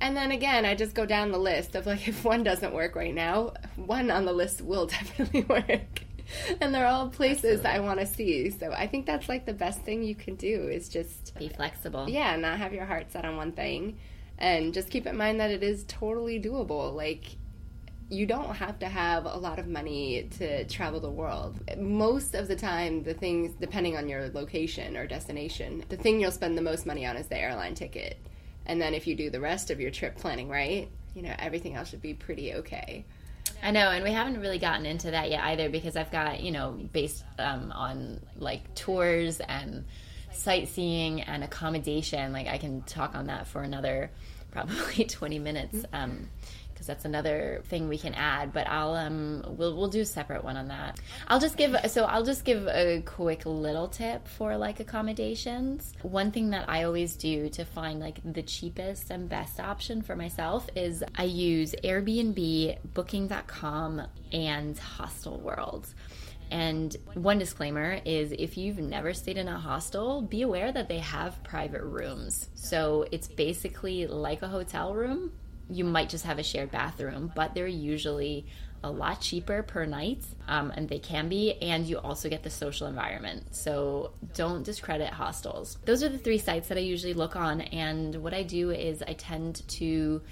And 0.03 0.17
then 0.17 0.31
again, 0.31 0.65
I 0.65 0.75
just 0.75 0.95
go 0.95 1.05
down 1.05 1.31
the 1.31 1.39
list 1.39 1.75
of 1.75 1.87
like 1.87 2.09
if 2.09 2.25
one 2.25 2.43
doesn't 2.43 2.75
work 2.75 2.97
right 2.97 3.15
now, 3.15 3.55
one 3.77 4.11
on 4.11 4.25
the 4.25 4.33
list 4.33 4.63
will 4.63 4.87
definitely 4.89 5.43
work. 5.43 6.03
and 6.61 6.75
they're 6.75 6.87
all 6.87 7.09
places. 7.09 7.65
I 7.65 7.81
want 7.81 8.01
to 8.01 8.07
see. 8.07 8.51
So 8.51 8.73
I 8.73 8.87
think 8.87 9.07
that's 9.07 9.29
like 9.29 9.47
the 9.47 9.53
best 9.53 9.81
thing 9.81 10.03
you 10.03 10.15
can 10.15 10.37
do 10.37 10.69
is 10.69 10.89
just 10.89 11.37
be 11.39 11.49
flexible. 11.49 12.09
Yeah, 12.09 12.37
not 12.37 12.59
have 12.59 12.73
your 12.73 12.85
heart 12.85 13.13
set 13.13 13.25
on 13.25 13.37
one 13.37 13.53
thing 13.53 13.99
and 14.41 14.73
just 14.73 14.89
keep 14.89 15.07
in 15.07 15.17
mind 15.17 15.39
that 15.41 15.51
it 15.51 15.63
is 15.63 15.85
totally 15.85 16.41
doable. 16.41 16.95
Like 16.95 17.37
you 18.11 18.27
don't 18.27 18.57
have 18.57 18.79
to 18.81 18.89
have 18.89 19.25
a 19.25 19.37
lot 19.37 19.61
of 19.61 19.69
money 19.69 20.29
to 20.39 20.65
travel 20.65 20.99
the 20.99 21.11
world. 21.11 21.57
Most 21.79 22.35
of 22.35 22.49
the 22.49 22.57
time, 22.57 23.05
the 23.05 23.15
things, 23.15 23.55
depending 23.61 23.97
on 23.97 24.09
your 24.09 24.29
location 24.31 24.97
or 24.97 25.07
destination, 25.07 25.85
the 25.89 25.97
thing 25.97 26.21
you'll 26.21 26.33
spend 26.33 26.59
the 26.59 26.63
most 26.63 26.87
money 26.87 27.07
on 27.07 27.17
is 27.17 27.29
the 27.29 27.39
airline 27.39 27.75
ticket. 27.75 28.19
And 28.67 28.83
then 28.83 28.95
if 28.95 29.07
you 29.07 29.15
do 29.15 29.31
the 29.31 29.41
rest 29.41 29.71
of 29.71 29.81
your 29.81 29.93
trip 29.93 30.17
planning 30.17 30.49
right, 30.49 30.91
you 31.15 31.23
know, 31.23 31.35
everything 31.39 31.77
else 31.77 31.91
should 31.91 32.03
be 32.03 32.15
pretty 32.15 32.55
okay. 32.55 33.05
I 33.63 33.71
know, 33.71 33.91
and 33.91 34.03
we 34.03 34.11
haven't 34.11 34.41
really 34.41 34.59
gotten 34.59 34.87
into 34.87 35.13
that 35.13 35.31
yet 35.31 35.45
either 35.45 35.69
because 35.69 35.97
I've 35.97 36.11
got, 36.11 36.41
you 36.41 36.51
know, 36.51 36.73
based 36.93 37.25
um, 37.39 37.71
on 37.73 38.21
like 38.37 38.75
tours 38.75 39.41
and 39.41 39.85
sightseeing 40.33 41.23
and 41.23 41.45
accommodation, 41.45 42.33
like 42.33 42.49
I 42.49 42.59
can 42.59 42.83
talk 42.83 43.15
on 43.15 43.27
that 43.27 43.47
for 43.47 43.63
another 43.63 44.11
probably 44.51 45.05
20 45.09 45.39
minutes. 45.39 45.85
Um, 45.93 46.29
because 46.81 46.87
that's 46.87 47.05
another 47.05 47.61
thing 47.67 47.89
we 47.89 47.99
can 47.99 48.15
add. 48.15 48.55
But 48.55 48.67
I'll 48.67 48.95
um 48.95 49.45
we'll 49.47 49.77
we'll 49.77 49.89
do 49.89 50.01
a 50.01 50.07
separate 50.07 50.43
one 50.43 50.57
on 50.57 50.69
that. 50.69 50.99
I'll 51.29 51.39
just 51.39 51.59
give 51.59 51.77
so 51.89 52.05
I'll 52.05 52.25
just 52.25 52.47
give 52.47 52.67
a 52.69 53.03
quick 53.05 53.45
little 53.45 53.87
tip 53.87 54.27
for 54.27 54.57
like 54.57 54.81
accommodations. 54.81 55.93
One 56.01 56.31
thing 56.31 56.51
that 56.51 56.71
I 56.71 56.85
always 56.85 57.17
do 57.17 57.51
to 57.51 57.67
find 57.67 58.01
like 58.01 58.21
the 58.25 58.43
cheapest 58.43 59.11
and 59.11 59.29
best 59.29 59.61
option 59.61 60.01
for 60.01 60.17
myself 60.17 60.69
is 60.75 61.05
I 61.17 61.25
use 61.25 61.75
Airbnb, 61.85 62.79
Booking.com, 62.95 64.03
and 64.33 64.79
Hostel 64.79 65.39
World. 65.39 65.87
And 66.51 66.97
one 67.15 67.39
disclaimer 67.39 68.01
is 68.05 68.33
if 68.33 68.57
you've 68.57 68.79
never 68.79 69.13
stayed 69.13 69.37
in 69.37 69.47
a 69.49 69.59
hostel, 69.59 70.23
be 70.23 70.43
aware 70.43 70.73
that 70.73 70.89
they 70.89 70.99
have 70.99 71.43
private 71.45 71.83
rooms. 71.83 72.49
So 72.55 73.07
it's 73.13 73.29
basically 73.29 74.07
like 74.07 74.43
a 74.43 74.49
hotel 74.49 74.95
room, 74.95 75.31
you 75.71 75.85
might 75.85 76.09
just 76.09 76.25
have 76.25 76.39
a 76.39 76.43
shared 76.43 76.71
bathroom, 76.71 77.33
but 77.35 77.55
they're 77.55 77.67
usually 77.67 78.47
a 78.83 78.91
lot 78.91 79.21
cheaper 79.21 79.63
per 79.63 79.85
night, 79.85 80.25
um, 80.49 80.73
and 80.75 80.89
they 80.89 80.99
can 80.99 81.29
be, 81.29 81.53
and 81.61 81.87
you 81.87 81.99
also 81.99 82.29
get 82.29 82.43
the 82.43 82.51
social 82.51 82.87
environment. 82.87 83.55
So 83.55 84.13
don't 84.35 84.63
discredit 84.63 85.11
hostels. 85.11 85.77
Those 85.85 86.03
are 86.03 86.09
the 86.09 86.19
three 86.19 86.39
sites 86.39 86.69
that 86.69 86.79
I 86.79 86.81
usually 86.81 87.13
look 87.13 87.37
on, 87.37 87.61
and 87.61 88.17
what 88.23 88.33
I 88.33 88.43
do 88.43 88.71
is 88.71 89.03
I 89.03 89.13
tend 89.13 89.69
to 89.69 90.23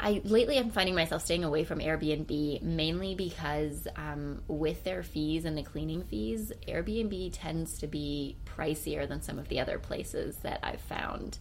I 0.00 0.20
lately 0.24 0.58
I'm 0.58 0.70
finding 0.70 0.94
myself 0.94 1.24
staying 1.24 1.44
away 1.44 1.64
from 1.64 1.80
Airbnb 1.80 2.62
mainly 2.62 3.14
because 3.14 3.88
um, 3.96 4.42
with 4.46 4.84
their 4.84 5.02
fees 5.02 5.44
and 5.44 5.56
the 5.56 5.62
cleaning 5.62 6.04
fees, 6.04 6.52
Airbnb 6.66 7.30
tends 7.32 7.78
to 7.78 7.86
be 7.86 8.36
pricier 8.44 9.08
than 9.08 9.22
some 9.22 9.38
of 9.38 9.48
the 9.48 9.60
other 9.60 9.78
places 9.78 10.36
that 10.38 10.60
I've 10.62 10.80
found. 10.80 11.38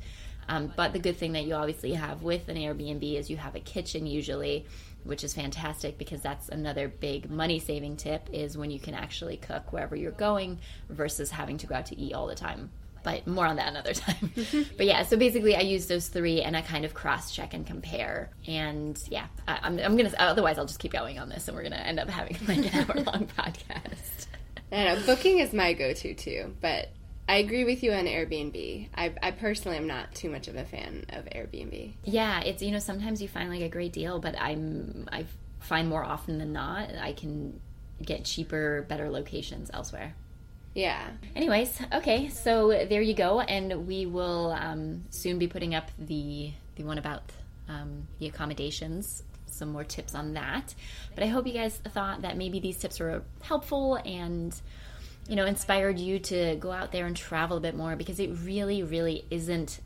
Um, 0.49 0.71
but 0.75 0.93
the 0.93 0.99
good 0.99 1.17
thing 1.17 1.33
that 1.33 1.45
you 1.45 1.53
obviously 1.53 1.93
have 1.93 2.23
with 2.23 2.47
an 2.47 2.55
Airbnb 2.55 3.17
is 3.17 3.29
you 3.29 3.37
have 3.37 3.55
a 3.55 3.59
kitchen 3.59 4.05
usually, 4.05 4.65
which 5.03 5.23
is 5.23 5.33
fantastic 5.33 5.97
because 5.97 6.21
that's 6.21 6.49
another 6.49 6.87
big 6.87 7.29
money 7.29 7.59
saving 7.59 7.97
tip 7.97 8.29
is 8.31 8.57
when 8.57 8.71
you 8.71 8.79
can 8.79 8.93
actually 8.93 9.37
cook 9.37 9.73
wherever 9.73 9.95
you're 9.95 10.11
going 10.11 10.59
versus 10.89 11.31
having 11.31 11.57
to 11.57 11.67
go 11.67 11.75
out 11.75 11.87
to 11.87 11.99
eat 11.99 12.13
all 12.13 12.27
the 12.27 12.35
time 12.35 12.69
but 13.07 13.25
more 13.25 13.45
on 13.45 13.55
that 13.55 13.69
another 13.69 13.93
time. 13.93 14.31
but 14.75 14.85
yeah, 14.85 15.03
so 15.03 15.15
basically, 15.15 15.55
I 15.55 15.61
use 15.61 15.87
those 15.87 16.09
three 16.09 16.41
and 16.41 16.57
I 16.57 16.61
kind 16.61 16.83
of 16.83 16.93
cross 16.93 17.33
check 17.33 17.53
and 17.53 17.65
compare. 17.65 18.31
And 18.45 19.01
yeah, 19.09 19.27
I, 19.47 19.59
am 19.65 19.79
I'm, 19.79 19.79
I'm 19.79 19.97
gonna. 19.97 20.11
Otherwise, 20.19 20.57
I'll 20.57 20.65
just 20.65 20.79
keep 20.79 20.91
going 20.91 21.17
on 21.17 21.29
this, 21.29 21.47
and 21.47 21.55
we're 21.55 21.63
gonna 21.63 21.77
end 21.77 22.01
up 22.01 22.09
having 22.09 22.37
like 22.47 22.73
an 22.73 22.81
hour 22.81 23.03
long 23.03 23.27
podcast. 23.37 24.27
I 24.73 24.83
know 24.83 25.01
booking 25.05 25.39
is 25.39 25.53
my 25.53 25.71
go 25.71 25.93
to 25.93 26.13
too, 26.13 26.53
but 26.59 26.89
I 27.27 27.37
agree 27.37 27.65
with 27.65 27.83
you 27.83 27.91
on 27.91 28.05
Airbnb. 28.05 28.89
I, 28.95 29.13
I 29.21 29.31
personally 29.31 29.77
am 29.77 29.87
not 29.87 30.15
too 30.15 30.29
much 30.29 30.47
of 30.47 30.55
a 30.55 30.63
fan 30.63 31.05
of 31.09 31.25
Airbnb. 31.25 31.93
Yeah, 32.03 32.41
it's 32.41 32.61
you 32.61 32.71
know 32.71 32.79
sometimes 32.79 33.21
you 33.21 33.27
find 33.27 33.49
like 33.49 33.61
a 33.61 33.69
great 33.69 33.91
deal, 33.93 34.19
but 34.19 34.39
I'm 34.39 35.07
I 35.11 35.25
find 35.59 35.89
more 35.89 36.03
often 36.03 36.37
than 36.37 36.53
not 36.53 36.95
I 36.95 37.13
can 37.13 37.59
get 38.01 38.23
cheaper, 38.23 38.85
better 38.87 39.09
locations 39.09 39.69
elsewhere. 39.73 40.15
Yeah. 40.73 41.09
Anyways, 41.35 41.81
okay, 41.95 42.29
so 42.29 42.69
there 42.69 43.01
you 43.01 43.15
go, 43.15 43.41
and 43.41 43.87
we 43.87 44.05
will 44.05 44.51
um, 44.51 45.05
soon 45.09 45.39
be 45.39 45.47
putting 45.47 45.75
up 45.75 45.89
the 45.97 46.51
the 46.75 46.83
one 46.83 46.97
about 46.97 47.23
um, 47.67 48.07
the 48.19 48.27
accommodations. 48.27 49.23
Some 49.47 49.69
more 49.69 49.83
tips 49.83 50.13
on 50.13 50.33
that. 50.33 50.75
But 51.15 51.23
I 51.23 51.27
hope 51.27 51.47
you 51.47 51.53
guys 51.53 51.77
thought 51.77 52.21
that 52.21 52.37
maybe 52.37 52.59
these 52.59 52.77
tips 52.77 52.99
were 52.99 53.23
helpful 53.41 53.95
and 54.05 54.53
you 55.27 55.35
know 55.35 55.45
inspired 55.45 55.99
you 55.99 56.19
to 56.19 56.55
go 56.55 56.71
out 56.71 56.91
there 56.91 57.05
and 57.05 57.15
travel 57.15 57.57
a 57.57 57.61
bit 57.61 57.75
more 57.75 57.95
because 57.95 58.19
it 58.19 58.29
really, 58.43 58.83
really 58.83 59.25
isn't 59.29 59.79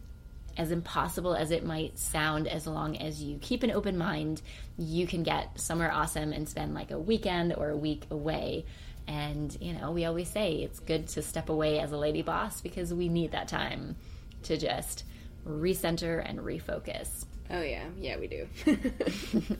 as 0.57 0.71
impossible 0.71 1.33
as 1.33 1.49
it 1.49 1.65
might 1.65 1.97
sound 1.97 2.47
as 2.47 2.67
long 2.67 2.97
as 2.97 3.23
you 3.23 3.37
keep 3.41 3.63
an 3.63 3.71
open 3.71 3.97
mind 3.97 4.41
you 4.77 5.07
can 5.07 5.23
get 5.23 5.57
somewhere 5.57 5.89
awesome 5.89 6.33
and 6.33 6.49
spend 6.49 6.73
like 6.73 6.91
a 6.91 6.99
weekend 6.99 7.53
or 7.53 7.69
a 7.69 7.77
week 7.77 8.03
away 8.11 8.65
and, 9.07 9.55
you 9.59 9.73
know, 9.73 9.91
we 9.91 10.05
always 10.05 10.29
say 10.29 10.55
it's 10.55 10.79
good 10.79 11.07
to 11.09 11.21
step 11.21 11.49
away 11.49 11.79
as 11.79 11.91
a 11.91 11.97
lady 11.97 12.21
boss 12.21 12.61
because 12.61 12.93
we 12.93 13.09
need 13.09 13.31
that 13.31 13.47
time 13.47 13.95
to 14.43 14.57
just 14.57 15.03
recenter 15.45 16.23
and 16.27 16.39
refocus. 16.39 17.25
Oh, 17.49 17.61
yeah. 17.61 17.85
Yeah, 17.99 18.17
we 18.17 18.27
do. 18.27 18.47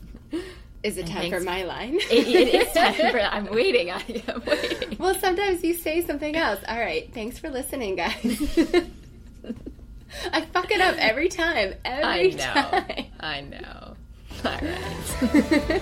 Is 0.83 0.97
it 0.97 1.07
time 1.07 1.29
for 1.29 1.39
my 1.39 1.63
line? 1.63 1.95
it, 2.11 2.27
it 2.27 2.53
is 2.53 2.73
time 2.73 3.11
for. 3.11 3.19
I'm 3.21 3.45
waiting. 3.51 3.91
I 3.91 4.01
am 4.27 4.43
waiting. 4.45 4.97
Well, 4.99 5.15
sometimes 5.15 5.63
you 5.63 5.73
say 5.73 6.05
something 6.05 6.35
else. 6.35 6.59
All 6.67 6.79
right. 6.79 7.11
Thanks 7.13 7.37
for 7.37 7.49
listening, 7.49 7.95
guys. 7.95 8.23
I 10.33 10.41
fuck 10.41 10.71
it 10.71 10.81
up 10.81 10.95
every 10.97 11.29
time. 11.29 11.75
Every 11.85 12.31
time. 12.33 12.67
I 12.73 12.81
know. 12.81 12.95
time. 12.95 13.05
I 13.19 13.41
know. 13.41 13.95
All 14.43 14.59
right. 15.71 15.81